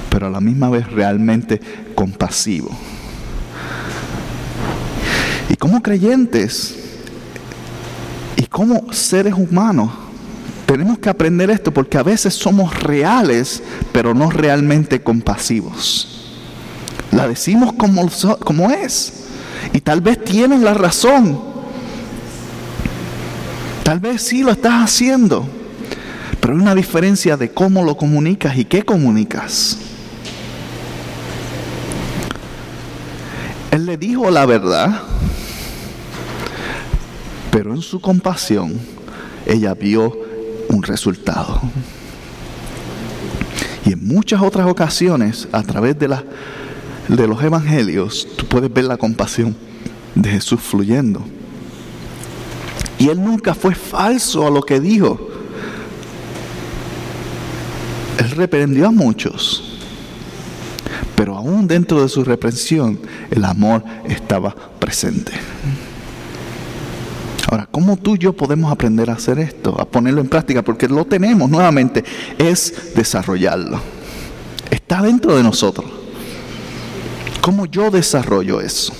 [0.09, 1.61] pero a la misma vez realmente
[1.93, 2.76] compasivo.
[5.49, 6.74] Y como creyentes
[8.38, 9.91] y como seres humanos,
[10.66, 13.61] tenemos que aprender esto porque a veces somos reales,
[13.91, 16.32] pero no realmente compasivos.
[17.11, 18.09] La decimos como,
[18.43, 19.26] como es.
[19.74, 21.39] Y tal vez tienes la razón.
[23.84, 25.45] Tal vez sí lo estás haciendo,
[26.39, 29.78] pero hay una diferencia de cómo lo comunicas y qué comunicas.
[33.72, 35.01] Él le dijo la verdad,
[37.51, 38.80] pero en su compasión
[39.45, 40.16] ella vio
[40.84, 41.61] resultado.
[43.86, 46.23] Y en muchas otras ocasiones, a través de, la,
[47.07, 49.55] de los evangelios, tú puedes ver la compasión
[50.15, 51.23] de Jesús fluyendo.
[52.97, 55.29] Y él nunca fue falso a lo que dijo.
[58.19, 59.79] Él reprendió a muchos.
[61.15, 65.34] Pero aún dentro de su reprensión, el amor estaba presente.
[67.54, 69.80] Ahora, ¿cómo tú y yo podemos aprender a hacer esto?
[69.80, 72.04] A ponerlo en práctica, porque lo tenemos nuevamente,
[72.39, 73.80] es desarrollarlo.
[74.72, 75.86] Está dentro de nosotros.
[77.41, 78.91] ¿Cómo yo desarrollo eso?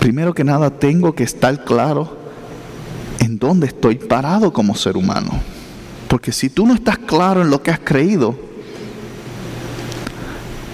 [0.00, 2.16] primero que nada tengo que estar claro
[3.18, 5.32] en dónde estoy parado como ser humano.
[6.08, 8.34] Porque si tú no estás claro en lo que has creído,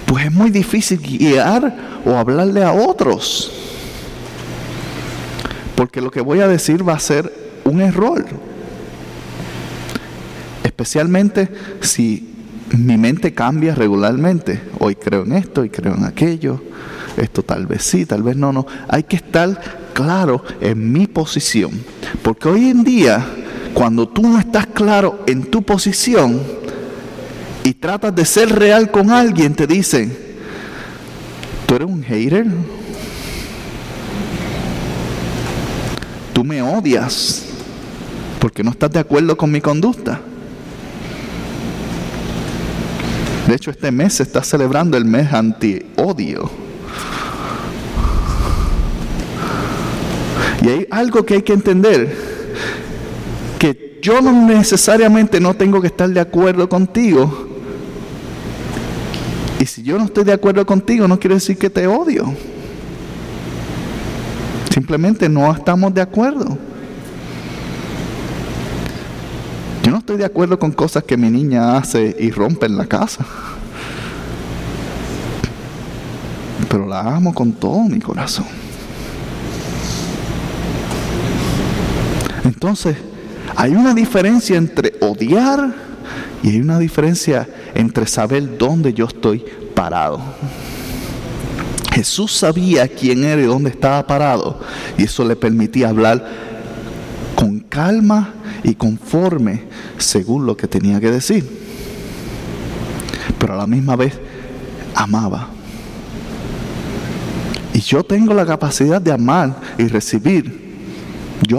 [0.06, 3.50] pues es muy difícil guiar o hablarle a otros.
[5.74, 7.32] Porque lo que voy a decir va a ser
[7.64, 8.24] un error.
[10.64, 11.48] Especialmente
[11.80, 12.34] si
[12.76, 14.60] mi mente cambia regularmente.
[14.78, 16.60] Hoy creo en esto y creo en aquello
[17.16, 18.66] esto tal vez sí, tal vez no, no.
[18.88, 19.60] Hay que estar
[19.92, 21.72] claro en mi posición.
[22.22, 23.24] Porque hoy en día,
[23.74, 26.40] cuando tú no estás claro en tu posición
[27.64, 30.16] y tratas de ser real con alguien, te dicen,
[31.66, 32.46] tú eres un hater.
[36.32, 37.44] Tú me odias
[38.40, 40.20] porque no estás de acuerdo con mi conducta.
[43.46, 46.50] De hecho, este mes se está celebrando el mes anti-odio.
[50.62, 52.16] Y hay algo que hay que entender,
[53.58, 57.48] que yo no necesariamente no tengo que estar de acuerdo contigo.
[59.58, 62.34] Y si yo no estoy de acuerdo contigo, no quiere decir que te odio.
[64.72, 66.56] Simplemente no estamos de acuerdo.
[69.82, 72.86] Yo no estoy de acuerdo con cosas que mi niña hace y rompe en la
[72.86, 73.22] casa.
[76.70, 78.46] Pero la amo con todo mi corazón.
[82.42, 82.96] Entonces,
[83.54, 85.74] hay una diferencia entre odiar
[86.42, 89.44] y hay una diferencia entre saber dónde yo estoy
[89.74, 90.18] parado.
[91.92, 94.58] Jesús sabía quién era y dónde estaba parado
[94.96, 96.26] y eso le permitía hablar
[97.36, 98.32] con calma
[98.64, 99.64] y conforme
[99.98, 101.44] según lo que tenía que decir.
[103.38, 104.14] Pero a la misma vez
[104.94, 105.48] amaba.
[107.74, 110.60] Y yo tengo la capacidad de amar y recibir
[111.46, 111.58] Yo,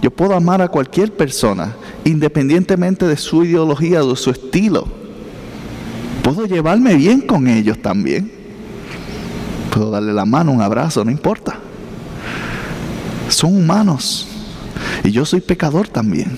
[0.00, 1.74] yo puedo amar a cualquier persona,
[2.04, 4.86] independientemente de su ideología o de su estilo.
[6.22, 8.41] Puedo llevarme bien con ellos también.
[9.72, 11.58] Puedo darle la mano, un abrazo, no importa.
[13.28, 14.28] Son humanos.
[15.02, 16.36] Y yo soy pecador también.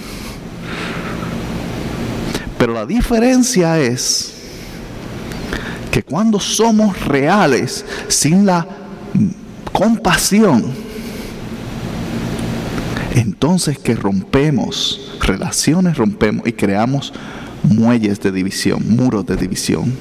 [2.58, 4.34] Pero la diferencia es
[5.90, 8.66] que cuando somos reales, sin la
[9.72, 10.72] compasión,
[13.14, 17.12] entonces que rompemos relaciones, rompemos y creamos
[17.64, 19.92] muelles de división, muros de división,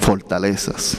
[0.00, 0.96] fortalezas.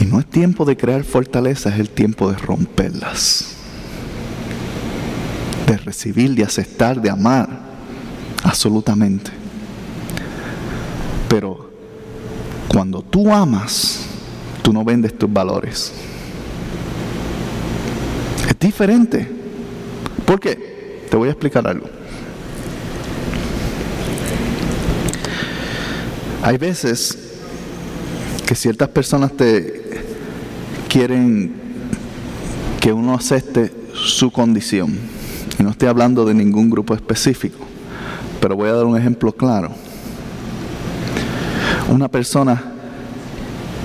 [0.00, 3.54] Y no es tiempo de crear fortalezas, es el tiempo de romperlas,
[5.66, 7.48] de recibir, de aceptar, de amar
[8.42, 9.30] absolutamente.
[11.28, 11.70] Pero
[12.66, 14.00] cuando tú amas,
[14.62, 15.92] tú no vendes tus valores.
[18.48, 19.28] Es diferente.
[20.26, 21.06] ¿Por qué?
[21.10, 21.86] Te voy a explicar algo.
[26.42, 27.18] Hay veces
[28.46, 29.82] que ciertas personas te
[30.92, 31.50] quieren
[32.78, 34.98] que uno acepte su condición.
[35.58, 37.64] Y no estoy hablando de ningún grupo específico.
[38.40, 39.70] Pero voy a dar un ejemplo claro.
[41.88, 42.62] Una persona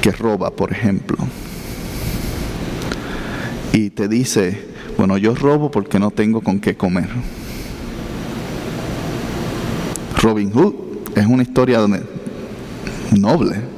[0.01, 1.17] que roba, por ejemplo,
[3.71, 7.07] y te dice, bueno, yo robo porque no tengo con qué comer.
[10.21, 10.73] Robin Hood
[11.15, 11.79] es una historia
[13.11, 13.76] noble,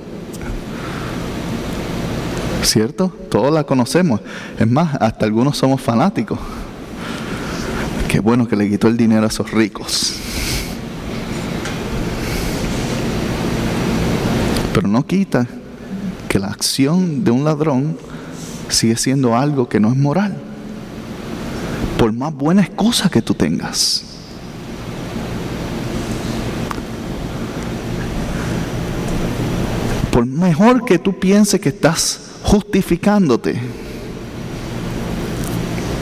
[2.63, 3.11] ¿cierto?
[3.29, 4.21] Todos la conocemos.
[4.57, 6.39] Es más, hasta algunos somos fanáticos.
[8.07, 10.15] Qué bueno que le quitó el dinero a esos ricos.
[14.73, 15.47] Pero no quita
[16.27, 17.97] que la acción de un ladrón
[18.69, 20.37] sigue siendo algo que no es moral.
[21.97, 24.03] Por más buenas cosas que tú tengas.
[30.11, 33.59] Por mejor que tú pienses que estás justificándote.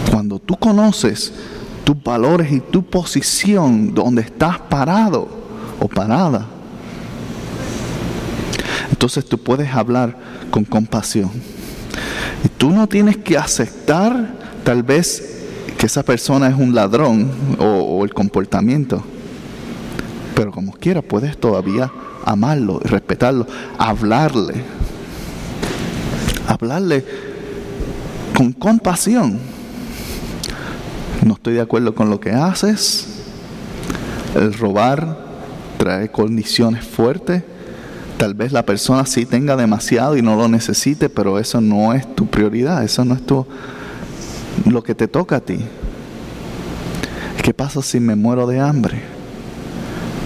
[0.09, 1.33] Cuando tú conoces
[1.83, 5.27] tus valores y tu posición donde estás parado
[5.77, 6.45] o parada,
[8.89, 10.17] entonces tú puedes hablar
[10.49, 11.29] con compasión.
[12.45, 14.33] Y tú no tienes que aceptar
[14.63, 15.43] tal vez
[15.77, 17.29] que esa persona es un ladrón
[17.59, 19.03] o, el comportamiento.
[20.33, 21.91] Pero como quiera, puedes todavía
[22.23, 23.45] amarlo y respetarlo,
[23.77, 24.86] hablarle.
[26.47, 27.05] Hablarle
[28.35, 29.39] con compasión.
[31.23, 33.07] No estoy de acuerdo con lo que haces.
[34.33, 35.25] El robar
[35.77, 37.43] trae condiciones fuertes
[38.17, 42.15] Tal vez la persona sí tenga demasiado y no lo necesite, pero eso no es
[42.15, 43.45] tu prioridad, eso no es tu,
[44.65, 45.59] lo que te toca a ti.
[47.43, 49.01] ¿Qué pasa si me muero de hambre?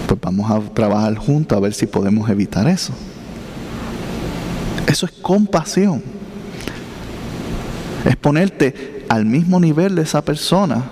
[0.06, 2.94] Pues vamos a trabajar juntos a ver si podemos evitar eso.
[4.86, 6.02] Eso es compasión.
[8.04, 10.84] Es ponerte al mismo nivel de esa persona,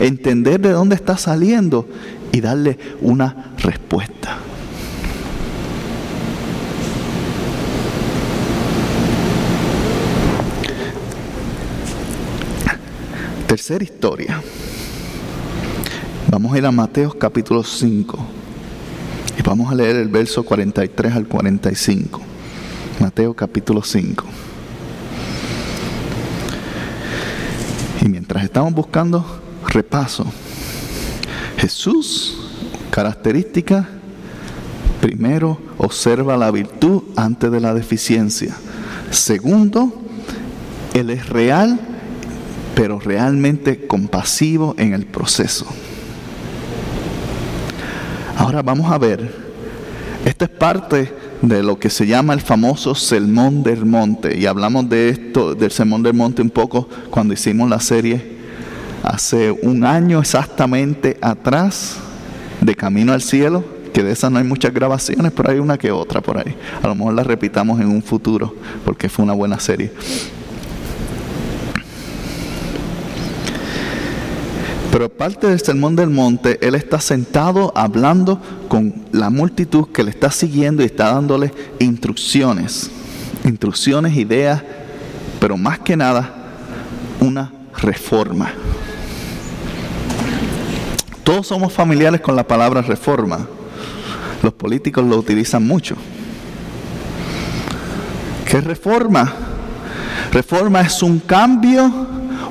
[0.00, 1.86] entender de dónde está saliendo
[2.32, 4.38] y darle una respuesta.
[13.46, 14.42] Tercera historia.
[16.30, 18.18] Vamos a ir a Mateo capítulo 5
[19.38, 22.31] y vamos a leer el verso 43 al 45.
[23.02, 24.24] Mateo capítulo 5.
[28.00, 29.26] Y mientras estamos buscando
[29.66, 30.24] repaso,
[31.56, 32.48] Jesús,
[32.92, 33.88] característica,
[35.00, 38.54] primero observa la virtud antes de la deficiencia.
[39.10, 39.92] Segundo,
[40.94, 41.80] Él es real
[42.76, 45.66] pero realmente compasivo en el proceso.
[48.36, 49.34] Ahora vamos a ver,
[50.24, 54.88] esta es parte de lo que se llama el famoso Sermón del Monte, y hablamos
[54.88, 58.38] de esto, del Sermón del Monte un poco cuando hicimos la serie
[59.02, 61.96] hace un año exactamente atrás
[62.60, 65.90] de Camino al Cielo, que de esa no hay muchas grabaciones, pero hay una que
[65.90, 66.54] otra por ahí.
[66.80, 69.90] A lo mejor la repitamos en un futuro, porque fue una buena serie.
[75.02, 80.10] Pero parte del sermón del monte, él está sentado hablando con la multitud que le
[80.10, 82.88] está siguiendo y está dándole instrucciones,
[83.42, 84.62] instrucciones, ideas,
[85.40, 86.32] pero más que nada
[87.18, 88.52] una reforma.
[91.24, 93.44] Todos somos familiares con la palabra reforma.
[94.40, 95.96] Los políticos lo utilizan mucho.
[98.46, 99.32] ¿Qué reforma?
[100.30, 101.90] Reforma es un cambio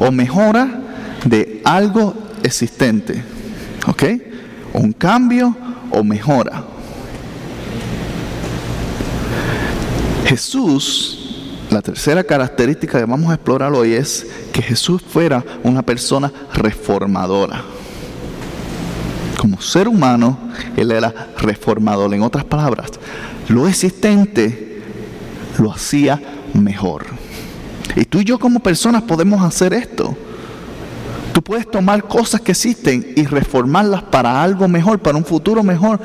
[0.01, 0.81] o mejora
[1.23, 3.23] de algo existente.
[3.87, 4.03] ¿Ok?
[4.73, 5.55] Un cambio
[5.91, 6.63] o mejora.
[10.25, 16.31] Jesús, la tercera característica que vamos a explorar hoy es que Jesús fuera una persona
[16.53, 17.63] reformadora.
[19.37, 20.37] Como ser humano,
[20.77, 22.13] Él era reformador.
[22.13, 22.91] En otras palabras,
[23.49, 24.81] lo existente
[25.57, 26.21] lo hacía
[26.53, 27.05] mejor.
[27.95, 30.15] Y tú y yo como personas podemos hacer esto.
[31.33, 35.99] Tú puedes tomar cosas que existen y reformarlas para algo mejor, para un futuro mejor,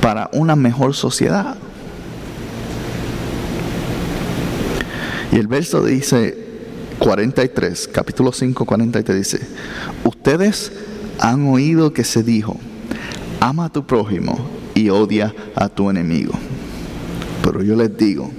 [0.00, 1.56] para una mejor sociedad.
[5.32, 6.36] Y el verso dice
[6.98, 9.40] 43, capítulo 5, 43 dice,
[10.04, 10.72] ustedes
[11.18, 12.56] han oído que se dijo,
[13.40, 14.38] ama a tu prójimo
[14.74, 16.32] y odia a tu enemigo.
[17.42, 18.30] Pero yo les digo,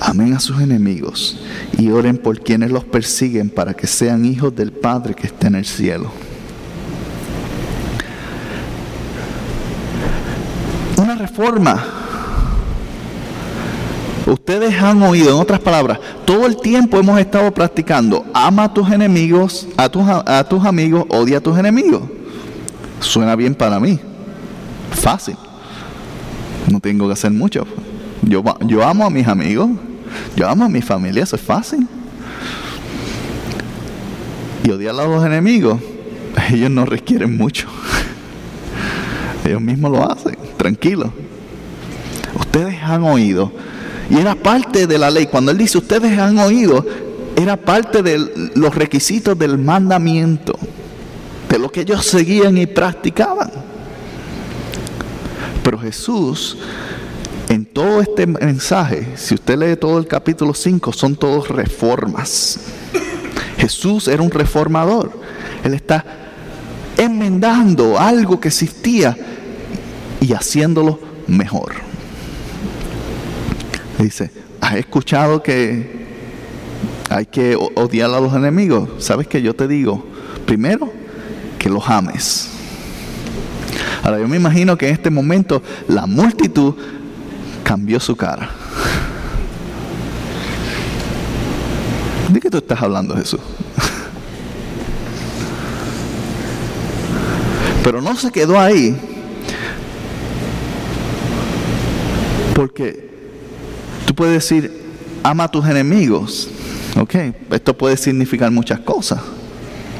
[0.00, 1.38] amen a sus enemigos
[1.78, 5.56] y oren por quienes los persiguen para que sean hijos del Padre que está en
[5.56, 6.10] el cielo.
[10.96, 11.84] Una reforma.
[14.26, 18.90] Ustedes han oído, en otras palabras, todo el tiempo hemos estado practicando, ama a tus
[18.90, 22.02] enemigos, a tus, a tus amigos, odia a tus enemigos.
[22.98, 24.00] Suena bien para mí,
[24.90, 25.36] fácil.
[26.68, 27.64] No tengo que hacer mucho.
[28.26, 28.42] Yo,
[28.82, 29.70] amo a mis amigos,
[30.34, 31.86] yo amo a mi familia, eso es fácil.
[34.64, 35.80] Y odiar a los enemigos,
[36.50, 37.68] ellos no requieren mucho.
[39.44, 41.12] Ellos mismos lo hacen, tranquilo.
[42.36, 43.52] Ustedes han oído.
[44.10, 45.26] Y era parte de la ley.
[45.26, 46.84] Cuando él dice ustedes han oído,
[47.36, 50.58] era parte de los requisitos del mandamiento.
[51.48, 53.52] De lo que ellos seguían y practicaban.
[55.62, 56.58] Pero Jesús
[57.76, 62.58] todo este mensaje, si usted lee todo el capítulo 5, son todos reformas.
[63.58, 65.12] Jesús era un reformador.
[65.62, 66.02] Él está
[66.96, 69.14] enmendando algo que existía
[70.22, 71.74] y haciéndolo mejor.
[73.98, 74.30] Dice,
[74.62, 76.06] ¿has escuchado que
[77.10, 79.04] hay que odiar a los enemigos?
[79.04, 80.02] ¿Sabes que yo te digo?
[80.46, 80.90] Primero,
[81.58, 82.52] que los ames.
[84.02, 86.74] Ahora yo me imagino que en este momento la multitud
[87.66, 88.48] cambió su cara.
[92.28, 93.40] ¿De qué tú estás hablando, Jesús?
[97.82, 98.96] Pero no se quedó ahí.
[102.54, 103.10] Porque
[104.06, 104.84] tú puedes decir,
[105.24, 106.48] ama a tus enemigos.
[106.96, 107.16] Ok,
[107.50, 109.18] esto puede significar muchas cosas.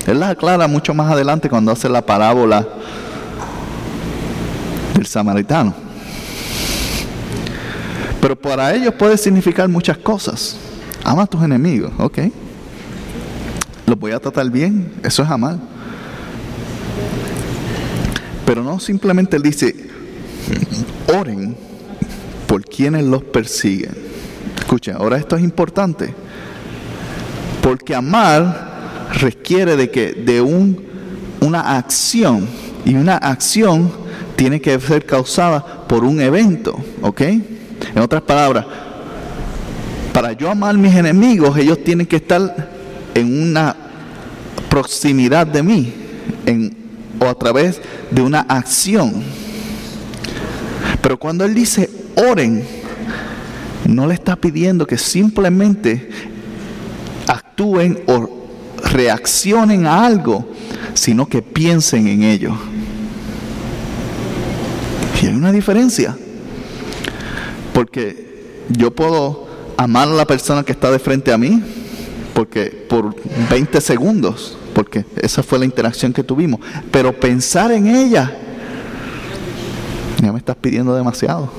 [0.06, 2.64] Él las aclara mucho más adelante cuando hace la parábola
[4.94, 5.85] del samaritano.
[8.20, 10.56] Pero para ellos puede significar muchas cosas.
[11.04, 12.18] Ama a tus enemigos, ok.
[13.86, 15.58] Los voy a tratar bien, eso es amar.
[18.44, 19.74] Pero no simplemente él dice,
[21.16, 21.56] oren
[22.46, 23.94] por quienes los persiguen.
[24.58, 26.14] Escuchen, ahora esto es importante.
[27.62, 30.84] Porque amar requiere de que de un,
[31.40, 32.48] una acción
[32.84, 33.90] y una acción
[34.36, 37.22] tiene que ser causada por un evento, ¿ok?
[37.96, 38.66] En otras palabras,
[40.12, 42.68] para yo amar mis enemigos, ellos tienen que estar
[43.14, 43.74] en una
[44.68, 45.94] proximidad de mí
[47.18, 47.80] o a través
[48.10, 49.22] de una acción.
[51.00, 52.62] Pero cuando Él dice oren,
[53.86, 56.10] no le está pidiendo que simplemente
[57.26, 58.46] actúen o
[58.92, 60.46] reaccionen a algo,
[60.92, 62.54] sino que piensen en ello.
[65.22, 66.14] Y hay una diferencia.
[67.76, 69.46] Porque yo puedo
[69.76, 71.62] amar a la persona que está de frente a mí,
[72.32, 73.14] porque por
[73.50, 76.58] 20 segundos, porque esa fue la interacción que tuvimos.
[76.90, 78.34] Pero pensar en ella,
[80.22, 81.52] ya me estás pidiendo demasiado.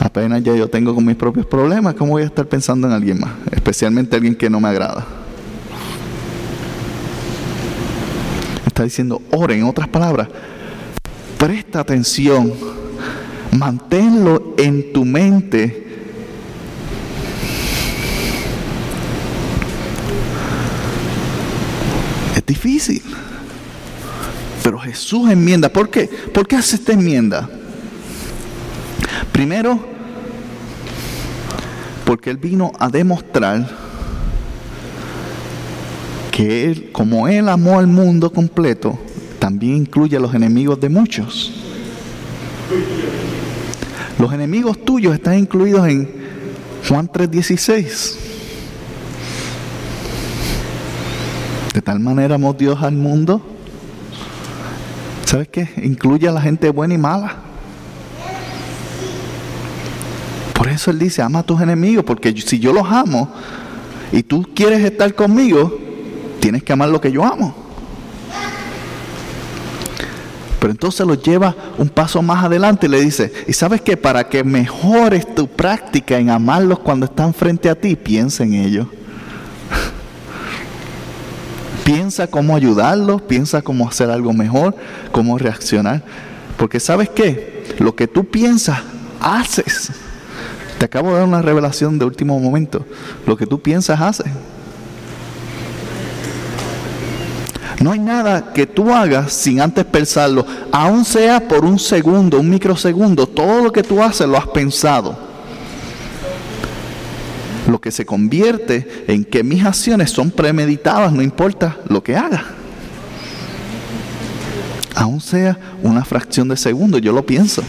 [0.00, 3.20] Apenas ya yo tengo con mis propios problemas, ¿cómo voy a estar pensando en alguien
[3.20, 3.30] más?
[3.52, 5.06] Especialmente alguien que no me agrada.
[8.66, 10.26] Está diciendo, ore, en otras palabras,
[11.38, 12.79] presta atención
[13.52, 15.86] Manténlo en tu mente.
[22.36, 23.02] Es difícil.
[24.62, 25.68] Pero Jesús enmienda.
[25.68, 26.08] ¿Por qué?
[26.32, 27.48] ¿Por qué hace esta enmienda?
[29.32, 29.80] Primero,
[32.04, 33.68] porque Él vino a demostrar
[36.30, 38.98] que Él, como Él amó al mundo completo,
[39.38, 41.52] también incluye a los enemigos de muchos.
[44.20, 46.06] Los enemigos tuyos están incluidos en
[46.86, 48.18] Juan 3:16.
[51.72, 53.40] De tal manera amó Dios al mundo.
[55.24, 55.70] ¿Sabes qué?
[55.82, 57.36] Incluye a la gente buena y mala.
[60.52, 63.32] Por eso Él dice, ama a tus enemigos, porque si yo los amo
[64.12, 65.78] y tú quieres estar conmigo,
[66.40, 67.54] tienes que amar lo que yo amo.
[70.60, 74.28] Pero entonces lo lleva un paso más adelante y le dice, y sabes que para
[74.28, 78.86] que mejores tu práctica en amarlos cuando están frente a ti, piensa en ellos.
[81.84, 84.76] piensa cómo ayudarlos, piensa cómo hacer algo mejor,
[85.12, 86.02] cómo reaccionar.
[86.58, 88.80] Porque sabes qué, lo que tú piensas,
[89.18, 89.90] haces.
[90.78, 92.84] Te acabo de dar una revelación de último momento.
[93.26, 94.26] Lo que tú piensas, haces.
[97.80, 102.50] No hay nada que tú hagas sin antes pensarlo, aun sea por un segundo, un
[102.50, 105.18] microsegundo, todo lo que tú haces lo has pensado.
[107.66, 112.44] Lo que se convierte en que mis acciones son premeditadas, no importa lo que haga.
[114.94, 117.62] Aun sea una fracción de segundo, yo lo pienso.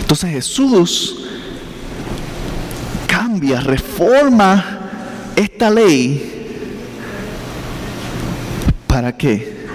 [0.00, 1.26] Entonces Jesús
[3.06, 4.73] cambia, reforma
[5.36, 6.46] esta ley,
[8.86, 9.66] ¿para qué?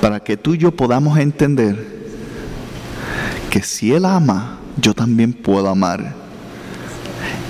[0.00, 1.96] Para que tú y yo podamos entender
[3.50, 6.14] que si Él ama, yo también puedo amar.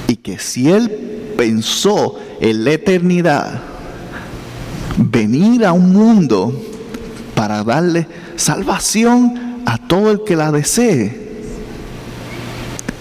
[0.09, 0.91] Y que si Él
[1.37, 3.61] pensó en la eternidad,
[4.97, 6.63] venir a un mundo
[7.35, 11.27] para darle salvación a todo el que la desee,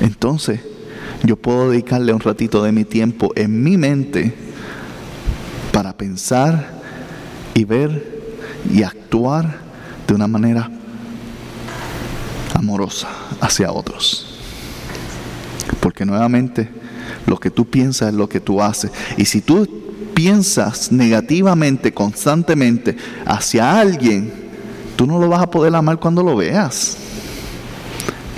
[0.02, 0.60] entonces
[1.26, 4.34] yo puedo dedicarle un ratito de mi tiempo en mi mente
[5.72, 6.82] para pensar
[7.54, 8.22] y ver
[8.72, 9.60] y actuar
[10.08, 10.70] de una manera
[12.54, 13.10] amorosa
[13.42, 14.40] hacia otros.
[15.80, 16.70] Porque nuevamente
[17.28, 18.92] lo que tú piensas es lo que tú haces.
[19.18, 19.68] Y si tú
[20.14, 22.96] piensas negativamente constantemente
[23.26, 24.32] hacia alguien,
[24.96, 26.98] tú no lo vas a poder amar cuando lo veas.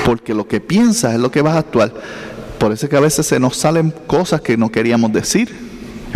[0.06, 1.94] Porque lo que piensas es lo que vas a actuar.
[2.60, 5.54] Por eso es que a veces se nos salen cosas que no queríamos decir,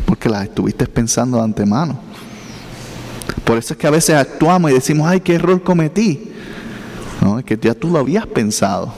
[0.05, 1.99] porque las estuviste pensando de antemano.
[3.43, 6.31] Por eso es que a veces actuamos y decimos, ay, qué error cometí.
[7.21, 8.93] No, es que ya tú lo habías pensado.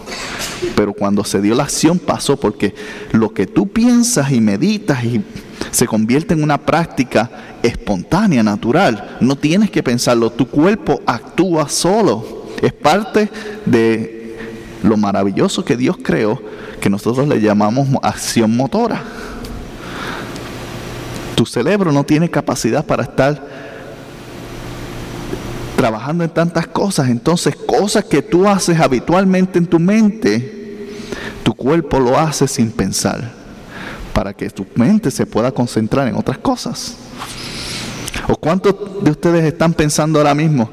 [0.76, 2.74] Pero cuando se dio la acción pasó porque
[3.12, 5.22] lo que tú piensas y meditas y
[5.72, 7.30] se convierte en una práctica
[7.64, 9.18] espontánea, natural.
[9.20, 12.44] No tienes que pensarlo, tu cuerpo actúa solo.
[12.62, 13.30] Es parte
[13.66, 14.38] de
[14.84, 16.42] lo maravilloso que Dios creó
[16.84, 19.02] que nosotros le llamamos acción motora.
[21.34, 23.42] Tu cerebro no tiene capacidad para estar
[25.78, 31.00] trabajando en tantas cosas, entonces cosas que tú haces habitualmente en tu mente,
[31.44, 33.32] tu cuerpo lo hace sin pensar,
[34.12, 36.98] para que tu mente se pueda concentrar en otras cosas.
[38.28, 40.70] ¿O cuántos de ustedes están pensando ahora mismo,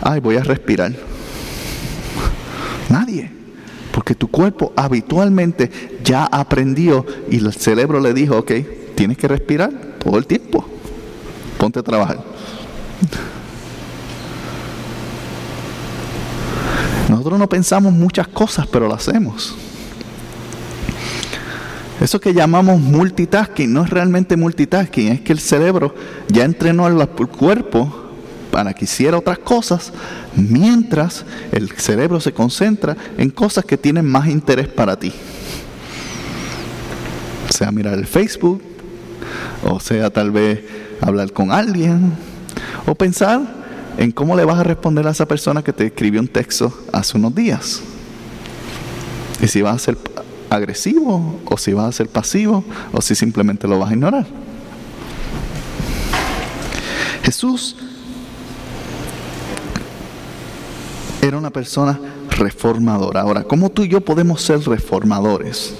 [0.00, 0.92] ay, voy a respirar?
[2.88, 3.39] Nadie.
[4.00, 5.70] Porque tu cuerpo habitualmente
[6.02, 8.50] ya aprendió y el cerebro le dijo, ok,
[8.94, 10.64] tienes que respirar todo el tiempo.
[11.58, 12.24] Ponte a trabajar.
[17.10, 19.54] Nosotros no pensamos muchas cosas, pero lo hacemos.
[22.00, 25.94] Eso que llamamos multitasking no es realmente multitasking, es que el cerebro
[26.28, 27.99] ya entrenó al cuerpo
[28.50, 29.92] para que hiciera otras cosas,
[30.34, 35.12] mientras el cerebro se concentra en cosas que tienen más interés para ti.
[37.48, 38.62] Sea mirar el Facebook,
[39.64, 40.60] o sea tal vez
[41.00, 42.12] hablar con alguien,
[42.86, 43.40] o pensar
[43.96, 47.18] en cómo le vas a responder a esa persona que te escribió un texto hace
[47.18, 47.82] unos días.
[49.42, 49.98] Y si vas a ser
[50.48, 54.26] agresivo, o si vas a ser pasivo, o si simplemente lo vas a ignorar.
[57.22, 57.76] Jesús
[61.22, 61.98] era una persona
[62.30, 63.22] reformadora.
[63.22, 65.74] Ahora, ¿cómo tú y yo podemos ser reformadores?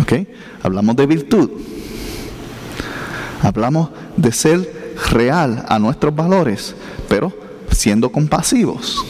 [0.00, 0.26] ¿Ok?
[0.62, 1.50] Hablamos de virtud.
[3.42, 6.74] Hablamos de ser real a nuestros valores,
[7.08, 7.32] pero
[7.70, 9.04] siendo compasivos.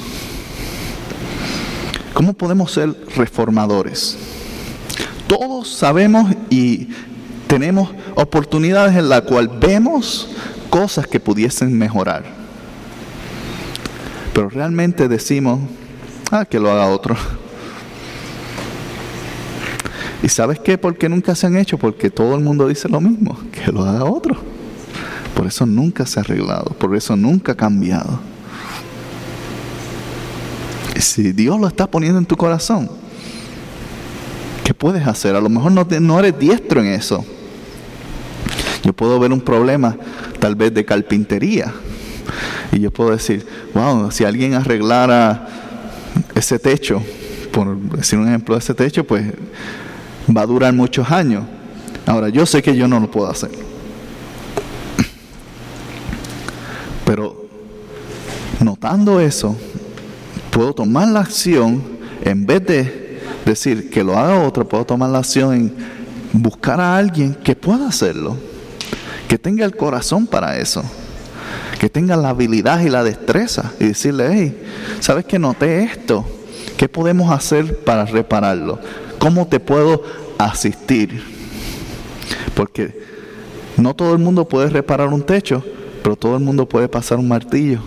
[2.15, 4.19] ¿Cómo podemos ser reformadores?
[5.27, 6.89] Todos sabemos y
[7.47, 10.29] tenemos oportunidades en las cuales vemos
[10.69, 12.40] cosas que pudiesen mejorar.
[14.33, 15.61] Pero realmente decimos,
[16.31, 17.17] ah, que lo haga otro.
[20.23, 20.77] ¿Y sabes qué?
[20.77, 21.79] ¿Por qué nunca se han hecho?
[21.79, 24.37] Porque todo el mundo dice lo mismo, que lo haga otro.
[25.35, 28.21] Por eso nunca se ha arreglado, por eso nunca ha cambiado.
[30.95, 32.91] Y si Dios lo está poniendo en tu corazón,
[34.81, 35.37] puedes hacer.
[35.37, 37.25] A lo mejor no, no eres diestro en eso.
[38.83, 39.97] Yo puedo ver un problema
[40.41, 41.73] tal vez de carpintería.
[42.73, 45.47] Y yo puedo decir, wow, si alguien arreglara
[46.35, 47.03] ese techo,
[47.53, 49.33] por decir un ejemplo de ese techo, pues
[50.35, 51.45] va a durar muchos años.
[52.07, 53.51] Ahora, yo sé que yo no lo puedo hacer.
[57.05, 57.47] Pero
[58.61, 59.57] notando eso,
[60.51, 61.83] puedo tomar la acción
[62.23, 65.75] en vez de decir que lo haga otro, puedo tomar la acción en
[66.33, 68.37] buscar a alguien que pueda hacerlo,
[69.29, 70.85] que tenga el corazón para eso,
[71.81, 74.63] que tenga la habilidad y la destreza y decirle, hey,
[75.01, 76.27] ¿sabes que noté esto?
[76.77, 78.79] ¿Qué podemos hacer para repararlo?
[79.19, 80.03] ¿Cómo te puedo
[80.37, 81.25] asistir?
[82.55, 83.01] Porque
[83.79, 85.65] no todo el mundo puede reparar un techo,
[86.03, 87.81] pero todo el mundo puede pasar un martillo.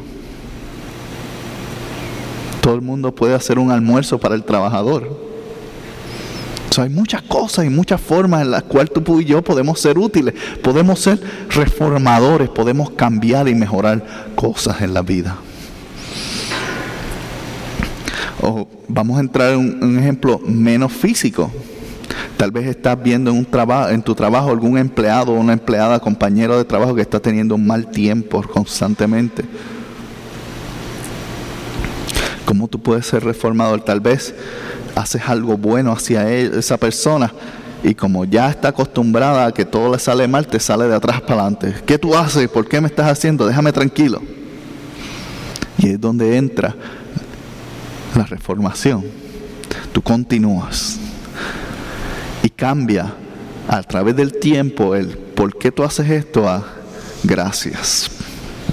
[2.61, 5.32] Todo el mundo puede hacer un almuerzo para el trabajador.
[6.81, 10.33] Hay muchas cosas y muchas formas en las cuales tú y yo podemos ser útiles,
[10.61, 11.19] podemos ser
[11.49, 15.37] reformadores, podemos cambiar y mejorar cosas en la vida.
[18.41, 21.51] O vamos a entrar en un ejemplo menos físico.
[22.37, 23.47] Tal vez estás viendo en,
[23.89, 27.89] en tu trabajo algún empleado una empleada, compañero de trabajo que está teniendo un mal
[27.89, 29.45] tiempo constantemente.
[32.45, 33.81] ¿Cómo tú puedes ser reformador?
[33.81, 34.35] Tal vez
[34.95, 37.31] haces algo bueno hacia esa persona
[37.83, 41.21] y como ya está acostumbrada a que todo le sale mal, te sale de atrás
[41.21, 41.75] para adelante.
[41.85, 42.47] ¿Qué tú haces?
[42.47, 43.45] ¿Por qué me estás haciendo?
[43.45, 44.21] Déjame tranquilo.
[45.77, 46.75] Y es donde entra
[48.15, 49.03] la reformación.
[49.91, 50.97] Tú continúas
[52.41, 53.13] y cambia
[53.67, 56.63] a través del tiempo el por qué tú haces esto a
[57.23, 58.09] gracias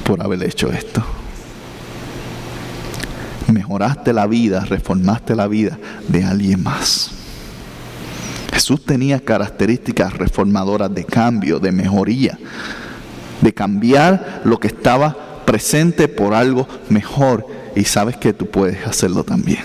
[0.05, 1.05] por haber hecho esto.
[3.53, 5.79] Mejoraste la vida, reformaste la vida
[6.09, 7.11] de alguien más.
[8.53, 12.39] Jesús tenía características reformadoras de cambio, de mejoría,
[13.41, 17.47] de cambiar lo que estaba presente por algo mejor.
[17.75, 19.61] Y sabes que tú puedes hacerlo también.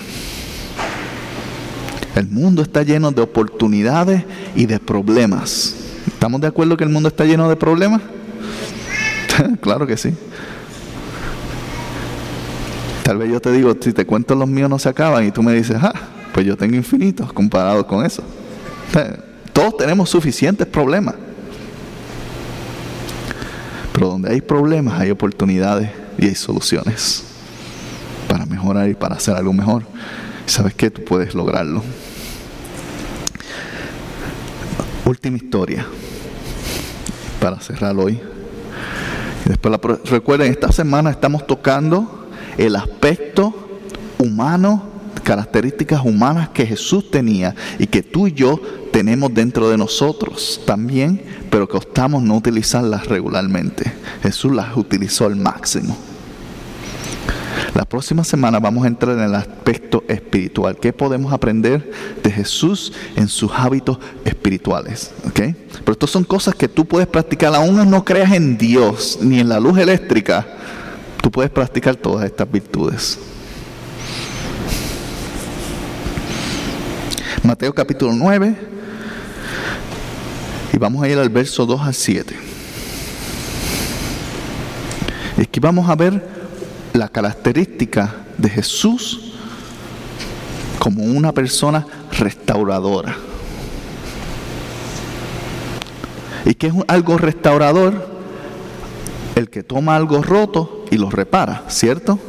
[2.16, 4.24] El mundo está lleno de oportunidades
[4.56, 5.76] y de problemas.
[6.08, 8.02] ¿Estamos de acuerdo que el mundo está lleno de problemas?
[9.62, 10.14] claro que sí.
[13.06, 15.44] Tal vez yo te digo, si te cuento los míos no se acaban y tú
[15.44, 15.94] me dices, ah,
[16.34, 18.24] pues yo tengo infinitos comparados con eso.
[19.54, 21.14] Todos tenemos suficientes problemas.
[23.94, 27.24] Pero donde hay problemas hay oportunidades y hay soluciones
[28.28, 29.84] para mejorar y para hacer algo mejor.
[30.48, 30.90] ¿Sabes qué?
[30.90, 31.84] Tú puedes lograrlo.
[35.06, 35.86] Última historia
[37.40, 38.20] para cerrar hoy.
[39.46, 42.25] después recuerden, esta semana estamos tocando
[42.58, 43.54] el aspecto
[44.18, 44.84] humano,
[45.24, 48.60] características humanas que Jesús tenía y que tú y yo
[48.92, 53.92] tenemos dentro de nosotros también, pero que optamos no utilizarlas regularmente.
[54.22, 55.98] Jesús las utilizó al máximo.
[57.74, 60.78] La próxima semana vamos a entrar en el aspecto espiritual.
[60.78, 61.92] ¿Qué podemos aprender
[62.24, 65.12] de Jesús en sus hábitos espirituales?
[65.28, 65.56] ¿Okay?
[65.84, 69.50] Pero estas son cosas que tú puedes practicar, aún no creas en Dios ni en
[69.50, 70.48] la luz eléctrica.
[71.26, 73.18] Tú puedes practicar todas estas virtudes.
[77.42, 78.56] Mateo capítulo 9.
[80.72, 82.36] Y vamos a ir al verso 2 al 7.
[85.40, 86.24] Y aquí vamos a ver
[86.94, 89.34] la característica de Jesús
[90.78, 91.88] como una persona
[92.20, 93.18] restauradora.
[96.46, 98.14] ¿Y qué es algo restaurador?
[99.34, 102.20] El que toma algo roto y lo repara, ¿cierto?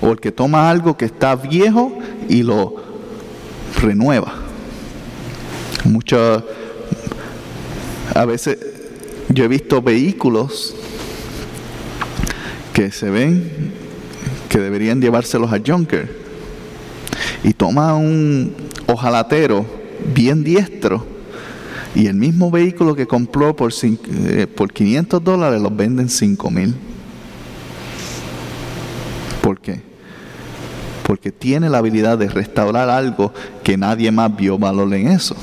[0.00, 1.92] O el que toma algo que está viejo
[2.28, 2.76] y lo
[3.80, 4.34] renueva.
[5.84, 6.42] Muchas,
[8.14, 8.58] a veces
[9.28, 10.74] yo he visto vehículos
[12.72, 13.72] que se ven
[14.48, 16.28] que deberían llevárselos a Junker.
[17.44, 18.54] Y toma un
[18.86, 19.64] ojalatero
[20.14, 21.04] bien diestro
[21.94, 26.74] y el mismo vehículo que compró por, eh, por 500 dólares los venden 5 mil.
[29.48, 29.80] ¿Por qué?
[31.04, 33.32] Porque tiene la habilidad de restaurar algo
[33.64, 35.34] que nadie más vio valor en eso.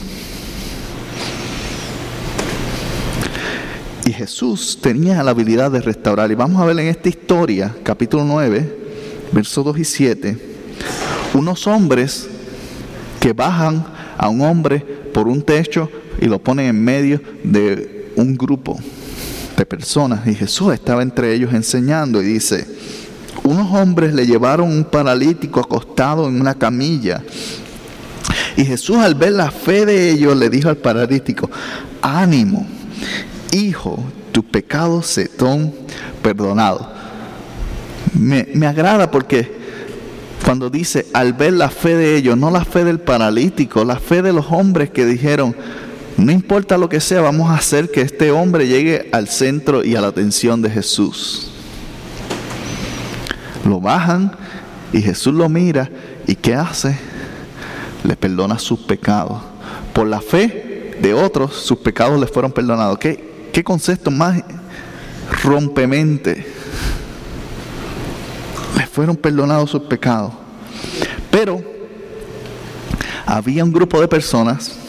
[4.06, 6.30] Y Jesús tenía la habilidad de restaurar.
[6.30, 8.78] Y vamos a ver en esta historia, capítulo 9,
[9.32, 10.38] versos 2 y 7,
[11.34, 12.30] unos hombres
[13.20, 13.88] que bajan
[14.20, 14.82] a un hombre
[15.16, 15.89] por un techo
[16.22, 18.80] y lo ponen en medio de un grupo
[19.58, 20.28] de personas.
[20.28, 22.68] Y Jesús estaba entre ellos enseñando y dice,
[23.45, 27.23] unos hombres le llevaron un paralítico acostado en una camilla
[28.57, 31.49] Y Jesús al ver la fe de ellos le dijo al paralítico,
[32.01, 32.65] ánimo,
[33.51, 35.73] hijo, tus pecados se son
[36.21, 36.87] perdonados.
[38.13, 39.53] Me, me agrada porque
[40.43, 44.21] cuando dice al ver la fe de ellos, no la fe del paralítico, la fe
[44.21, 45.55] de los hombres que dijeron,
[46.17, 49.95] no importa lo que sea, vamos a hacer que este hombre llegue al centro y
[49.95, 51.55] a la atención de Jesús.
[53.66, 54.32] Lo bajan
[54.93, 55.89] y Jesús lo mira
[56.26, 56.97] y ¿qué hace?
[58.03, 59.41] Le perdona sus pecados.
[59.93, 62.97] Por la fe de otros, sus pecados les fueron perdonados.
[62.99, 64.41] ¿Qué, qué concepto más
[65.43, 66.45] rompemente?
[68.78, 70.32] Les fueron perdonados sus pecados.
[71.30, 71.61] Pero
[73.26, 74.80] había un grupo de personas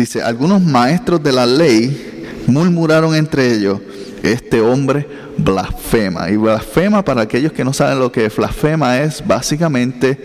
[0.00, 3.80] Dice, algunos maestros de la ley murmuraron entre ellos,
[4.22, 5.06] este hombre
[5.36, 6.30] blasfema.
[6.30, 10.18] Y blasfema, para aquellos que no saben lo que es blasfema, es básicamente,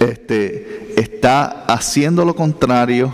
[0.00, 3.12] este, está haciendo lo contrario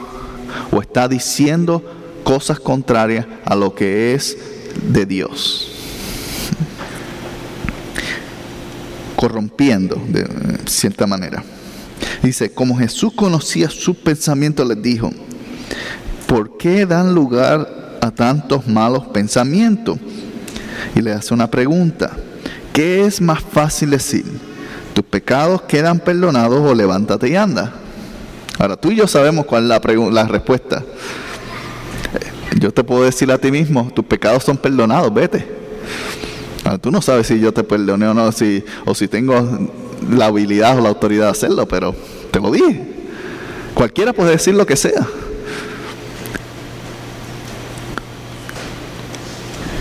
[0.71, 1.83] o está diciendo
[2.25, 4.37] cosas contrarias a lo que es
[4.83, 5.73] de Dios.
[9.17, 10.27] Corrompiendo de
[10.67, 11.43] cierta manera.
[12.23, 15.11] Dice, como Jesús conocía sus pensamientos, les dijo,
[16.27, 19.99] ¿por qué dan lugar a tantos malos pensamientos?
[20.95, 22.13] Y le hace una pregunta,
[22.73, 24.25] ¿qué es más fácil decir?
[24.95, 27.73] ¿Tus pecados quedan perdonados o levántate y anda?
[28.59, 30.85] Ahora tú y yo sabemos cuál es la, la respuesta.
[32.59, 35.47] Yo te puedo decir a ti mismo, tus pecados son perdonados, vete.
[36.65, 39.69] Ahora, tú no sabes si yo te perdoné o no, si, o si tengo
[40.11, 41.95] la habilidad o la autoridad de hacerlo, pero
[42.31, 42.83] te lo dije.
[43.75, 45.07] Cualquiera puede decir lo que sea.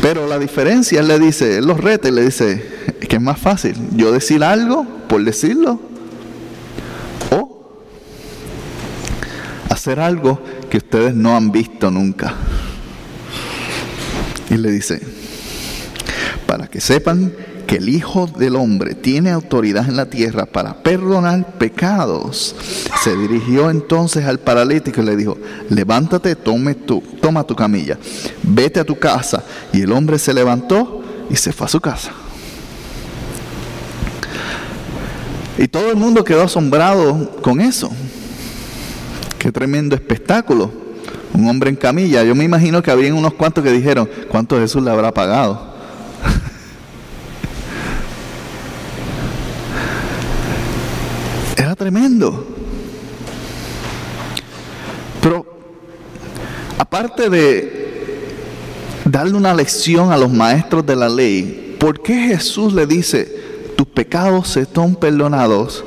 [0.07, 2.63] Pero la diferencia, él le dice, él los reta y le dice,
[3.09, 5.81] que es más fácil, yo decir algo por decirlo,
[7.29, 7.81] o
[9.69, 12.35] hacer algo que ustedes no han visto nunca.
[14.49, 15.01] Y le dice,
[16.45, 17.33] para que sepan
[17.67, 22.55] que el Hijo del Hombre tiene autoridad en la tierra para perdonar pecados.
[23.03, 25.37] Se dirigió entonces al paralítico y le dijo,
[25.69, 27.99] levántate, tome tu, toma tu camilla,
[28.41, 29.43] vete a tu casa.
[29.73, 32.11] Y el hombre se levantó y se fue a su casa.
[35.57, 37.91] Y todo el mundo quedó asombrado con eso.
[39.37, 40.71] Qué tremendo espectáculo.
[41.33, 42.23] Un hombre en camilla.
[42.23, 45.76] Yo me imagino que había unos cuantos que dijeron, ¿cuánto Jesús le habrá pagado?
[51.87, 52.45] Tremendo.
[55.21, 55.45] Pero
[56.77, 58.35] aparte de
[59.05, 63.87] darle una lección a los maestros de la ley, ¿por qué Jesús le dice, tus
[63.87, 65.85] pecados se están perdonados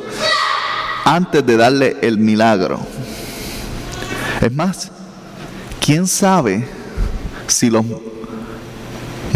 [1.04, 2.80] antes de darle el milagro?
[4.40, 4.90] Es más,
[5.84, 6.66] ¿quién sabe
[7.46, 7.84] si los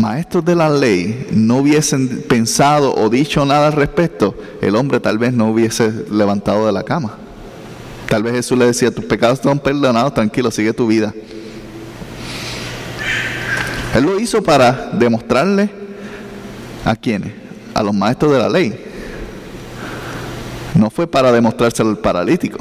[0.01, 5.19] maestros de la ley no hubiesen pensado o dicho nada al respecto, el hombre tal
[5.19, 7.19] vez no hubiese levantado de la cama.
[8.09, 11.13] Tal vez Jesús le decía, tus pecados están perdonados, tranquilo, sigue tu vida.
[13.95, 15.71] Él lo hizo para demostrarle
[16.85, 17.33] a quienes,
[17.75, 18.75] a los maestros de la ley.
[20.75, 22.59] No fue para demostrárselo al paralítico,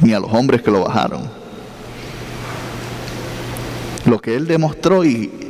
[0.00, 1.22] ni a los hombres que lo bajaron.
[4.06, 5.41] Lo que él demostró y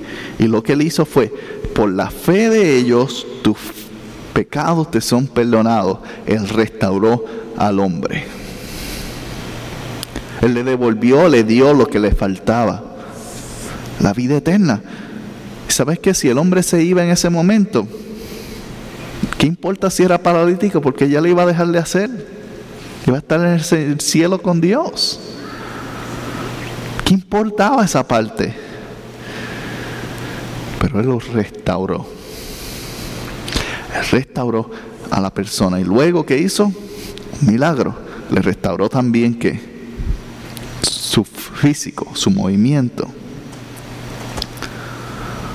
[0.43, 1.33] y lo que él hizo fue,
[1.73, 3.57] por la fe de ellos, tus
[4.35, 6.01] pecados te son perdonados.
[6.27, 7.25] Él restauró
[7.57, 8.25] al hombre.
[10.41, 12.83] Él le devolvió, le dio lo que le faltaba.
[14.01, 14.83] La vida eterna.
[15.69, 16.13] ¿Sabes qué?
[16.13, 17.87] Si el hombre se iba en ese momento,
[19.39, 20.81] ¿qué importa si era paralítico?
[20.81, 22.11] Porque ya le iba a dejar de hacer.
[23.07, 25.21] Iba a estar en el cielo con Dios.
[27.05, 28.62] ¿Qué importaba esa parte?
[30.93, 32.07] Pero restauró.
[34.11, 34.71] Restauró
[35.11, 35.81] a la persona.
[35.81, 36.67] Y luego, ¿qué hizo?
[36.67, 37.95] Un milagro.
[38.31, 39.61] Le restauró también que
[40.83, 43.07] su físico, su movimiento.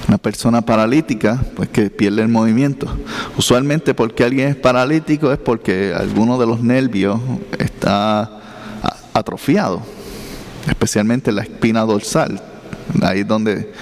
[0.07, 2.87] Una persona paralítica, pues que pierde el movimiento.
[3.37, 7.19] Usualmente porque alguien es paralítico es porque alguno de los nervios
[7.57, 8.39] está
[9.13, 9.81] atrofiado,
[10.67, 12.41] especialmente la espina dorsal,
[13.01, 13.73] ahí donde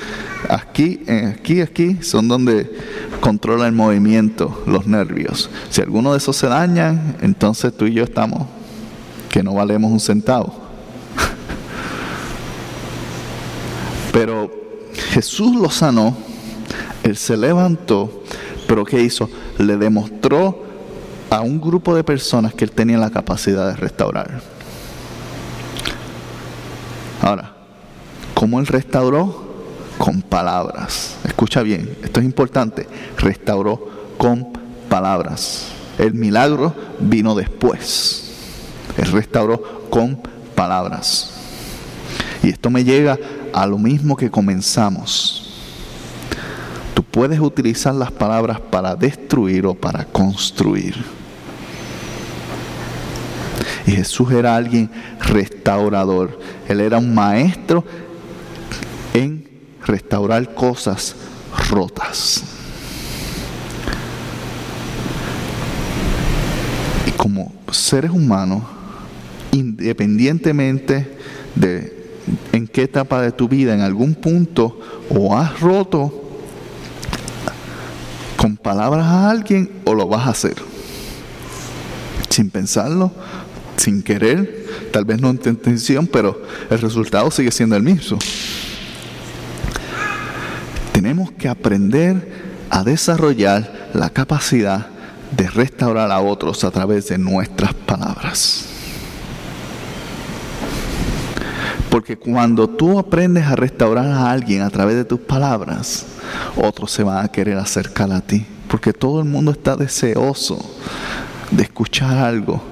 [0.49, 2.71] Aquí, aquí, aquí son donde
[3.19, 5.49] controla el movimiento, los nervios.
[5.69, 8.47] Si alguno de esos se dañan, entonces tú y yo estamos
[9.29, 10.53] que no valemos un centavo.
[14.11, 14.51] Pero
[15.11, 16.15] Jesús lo sanó,
[17.03, 18.23] él se levantó,
[18.67, 19.29] pero ¿qué hizo?
[19.57, 20.63] Le demostró
[21.29, 24.41] a un grupo de personas que él tenía la capacidad de restaurar.
[27.21, 27.53] Ahora,
[28.33, 29.44] ¿cómo Él restauró?
[29.97, 31.15] Con palabras.
[31.23, 32.87] Escucha bien, esto es importante.
[33.17, 34.51] Restauró con
[34.89, 35.67] palabras.
[35.97, 38.31] El milagro vino después.
[38.97, 40.19] Él restauró con
[40.55, 41.31] palabras.
[42.43, 43.17] Y esto me llega
[43.53, 45.41] a lo mismo que comenzamos.
[46.93, 50.95] Tú puedes utilizar las palabras para destruir o para construir.
[53.87, 54.89] Y Jesús era alguien
[55.19, 56.39] restaurador.
[56.67, 57.83] Él era un maestro
[59.13, 59.54] en
[59.85, 61.15] restaurar cosas
[61.69, 62.43] rotas.
[67.07, 68.63] Y como seres humanos,
[69.51, 71.17] independientemente
[71.55, 71.95] de
[72.51, 74.79] en qué etapa de tu vida, en algún punto,
[75.09, 76.23] o has roto
[78.37, 80.55] con palabras a alguien o lo vas a hacer.
[82.29, 83.11] Sin pensarlo,
[83.77, 88.17] sin querer, tal vez no en intención, pero el resultado sigue siendo el mismo.
[90.95, 94.87] Tenemos que aprender a desarrollar la capacidad
[95.35, 98.67] de restaurar a otros a través de nuestras palabras.
[101.89, 106.05] Porque cuando tú aprendes a restaurar a alguien a través de tus palabras,
[106.55, 108.45] otros se van a querer acercar a ti.
[108.69, 110.57] Porque todo el mundo está deseoso
[111.51, 112.63] de escuchar algo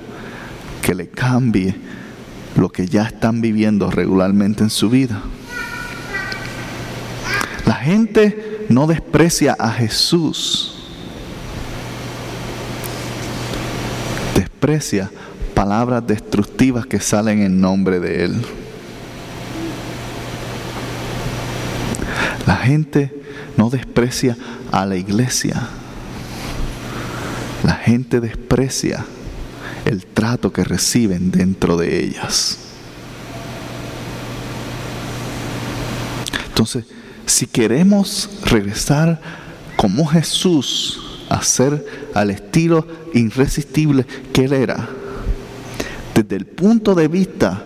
[0.82, 1.76] que le cambie
[2.56, 5.22] lo que ya están viviendo regularmente en su vida.
[7.74, 10.76] La gente no desprecia a Jesús.
[14.36, 15.10] Desprecia
[15.56, 18.46] palabras destructivas que salen en nombre de Él.
[22.46, 23.12] La gente
[23.58, 24.38] no desprecia
[24.72, 25.60] a la iglesia.
[27.64, 29.04] La gente desprecia
[29.86, 32.60] el trato que reciben dentro de ellas.
[36.50, 36.86] Entonces,
[37.26, 39.20] si queremos regresar
[39.76, 41.00] como Jesús
[41.30, 44.88] a ser al estilo irresistible que Él era,
[46.14, 47.64] desde el punto de vista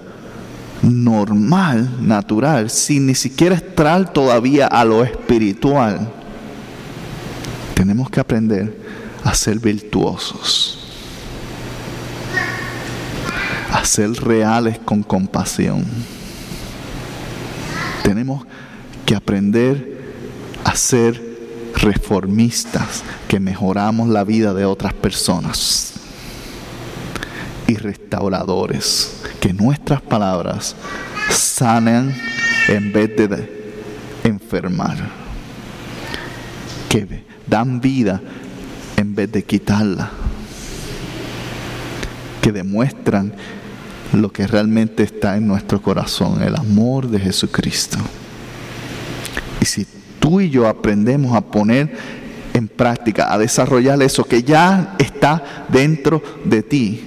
[0.82, 6.12] normal, natural, sin ni siquiera entrar todavía a lo espiritual,
[7.74, 8.78] tenemos que aprender
[9.24, 10.80] a ser virtuosos,
[13.72, 15.84] a ser reales con compasión.
[18.04, 18.67] Tenemos que
[19.16, 19.98] aprender
[20.64, 21.22] a ser
[21.76, 25.94] reformistas, que mejoramos la vida de otras personas.
[27.68, 30.76] Y restauradores, que nuestras palabras
[31.30, 32.16] sanen
[32.68, 33.74] en vez de
[34.24, 34.98] enfermar,
[36.90, 38.22] que dan vida
[38.96, 40.12] en vez de quitarla,
[42.42, 43.34] que demuestran
[44.14, 48.00] lo que realmente está en nuestro corazón, el amor de Jesucristo.
[49.68, 49.86] Si
[50.20, 51.96] tú y yo aprendemos a poner
[52.54, 57.04] en práctica, a desarrollar eso que ya está dentro de ti,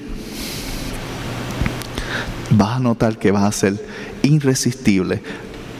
[2.50, 3.84] vas a notar que vas a ser
[4.22, 5.22] irresistible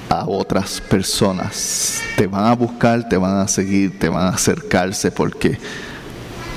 [0.09, 2.01] a otras personas.
[2.17, 5.59] Te van a buscar, te van a seguir, te van a acercarse porque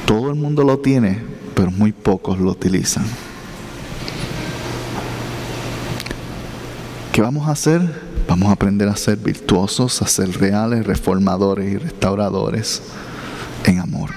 [0.06, 1.20] todo el mundo lo tiene,
[1.56, 3.06] pero muy pocos lo utilizan.
[7.12, 8.13] ¿Qué vamos a hacer?
[8.28, 12.82] Vamos a aprender a ser virtuosos, a ser reales, reformadores y restauradores
[13.66, 14.12] en amor.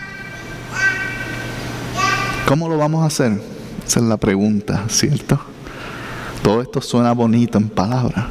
[2.47, 3.41] ¿Cómo lo vamos a hacer?
[3.87, 5.41] Esa es la pregunta, ¿cierto?
[6.43, 8.27] Todo esto suena bonito en palabras.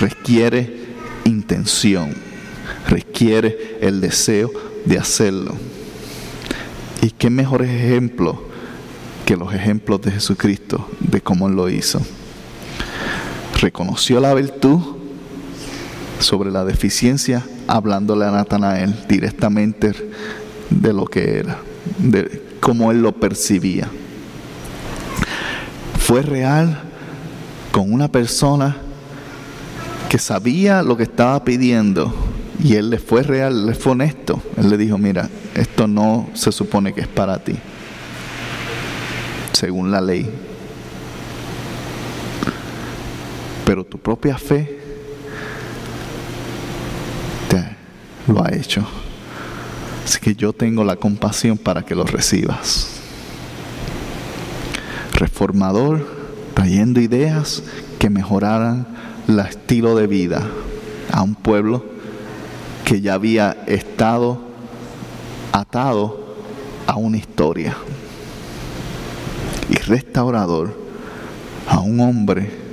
[0.00, 2.14] Requiere intención,
[2.86, 4.52] requiere el deseo
[4.84, 5.56] de hacerlo.
[7.02, 8.40] ¿Y qué mejor ejemplo
[9.26, 12.00] que los ejemplos de Jesucristo de cómo lo hizo?
[13.58, 14.80] Reconoció la virtud
[16.20, 19.92] sobre la deficiencia hablándole a Natanael directamente
[20.70, 21.58] de lo que era,
[21.98, 23.88] de cómo Él lo percibía
[26.08, 26.80] fue real
[27.70, 28.78] con una persona
[30.08, 32.14] que sabía lo que estaba pidiendo
[32.64, 34.42] y él le fue real, le fue honesto.
[34.56, 37.56] Él le dijo, mira, esto no se supone que es para ti,
[39.52, 40.30] según la ley.
[43.68, 44.80] Pero tu propia fe
[47.50, 47.76] te
[48.32, 48.82] lo ha hecho.
[50.06, 52.94] Así que yo tengo la compasión para que lo recibas
[55.12, 56.06] reformador,
[56.54, 57.62] trayendo ideas
[57.98, 58.86] que mejoraran
[59.28, 60.48] el estilo de vida
[61.12, 61.84] a un pueblo
[62.86, 64.40] que ya había estado
[65.52, 66.36] atado
[66.86, 67.76] a una historia.
[69.68, 70.74] Y restaurador,
[71.68, 72.67] a un hombre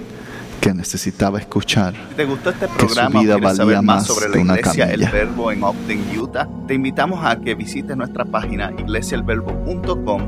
[0.65, 1.93] que necesitaba escuchar.
[2.09, 4.85] Si te gustó este programa vida o quieres valía saber más sobre que la iglesia
[4.85, 5.11] El camilla.
[5.11, 10.21] Verbo en Ogden, Utah, te invitamos a que visites nuestra página iglesiaelverbo.com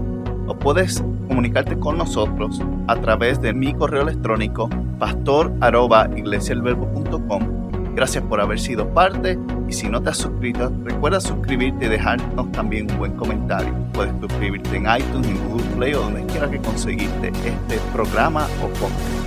[0.48, 4.70] o puedes comunicarte con nosotros a través de mi correo electrónico
[5.00, 7.96] pastor@iglesiaelverbo.com.
[7.96, 12.52] Gracias por haber sido parte y si no te has suscrito, recuerda suscribirte y dejarnos
[12.52, 13.74] también un buen comentario.
[13.92, 18.68] Puedes suscribirte en iTunes, en Google Play o donde quiera que conseguiste este programa o
[18.68, 19.27] podcast.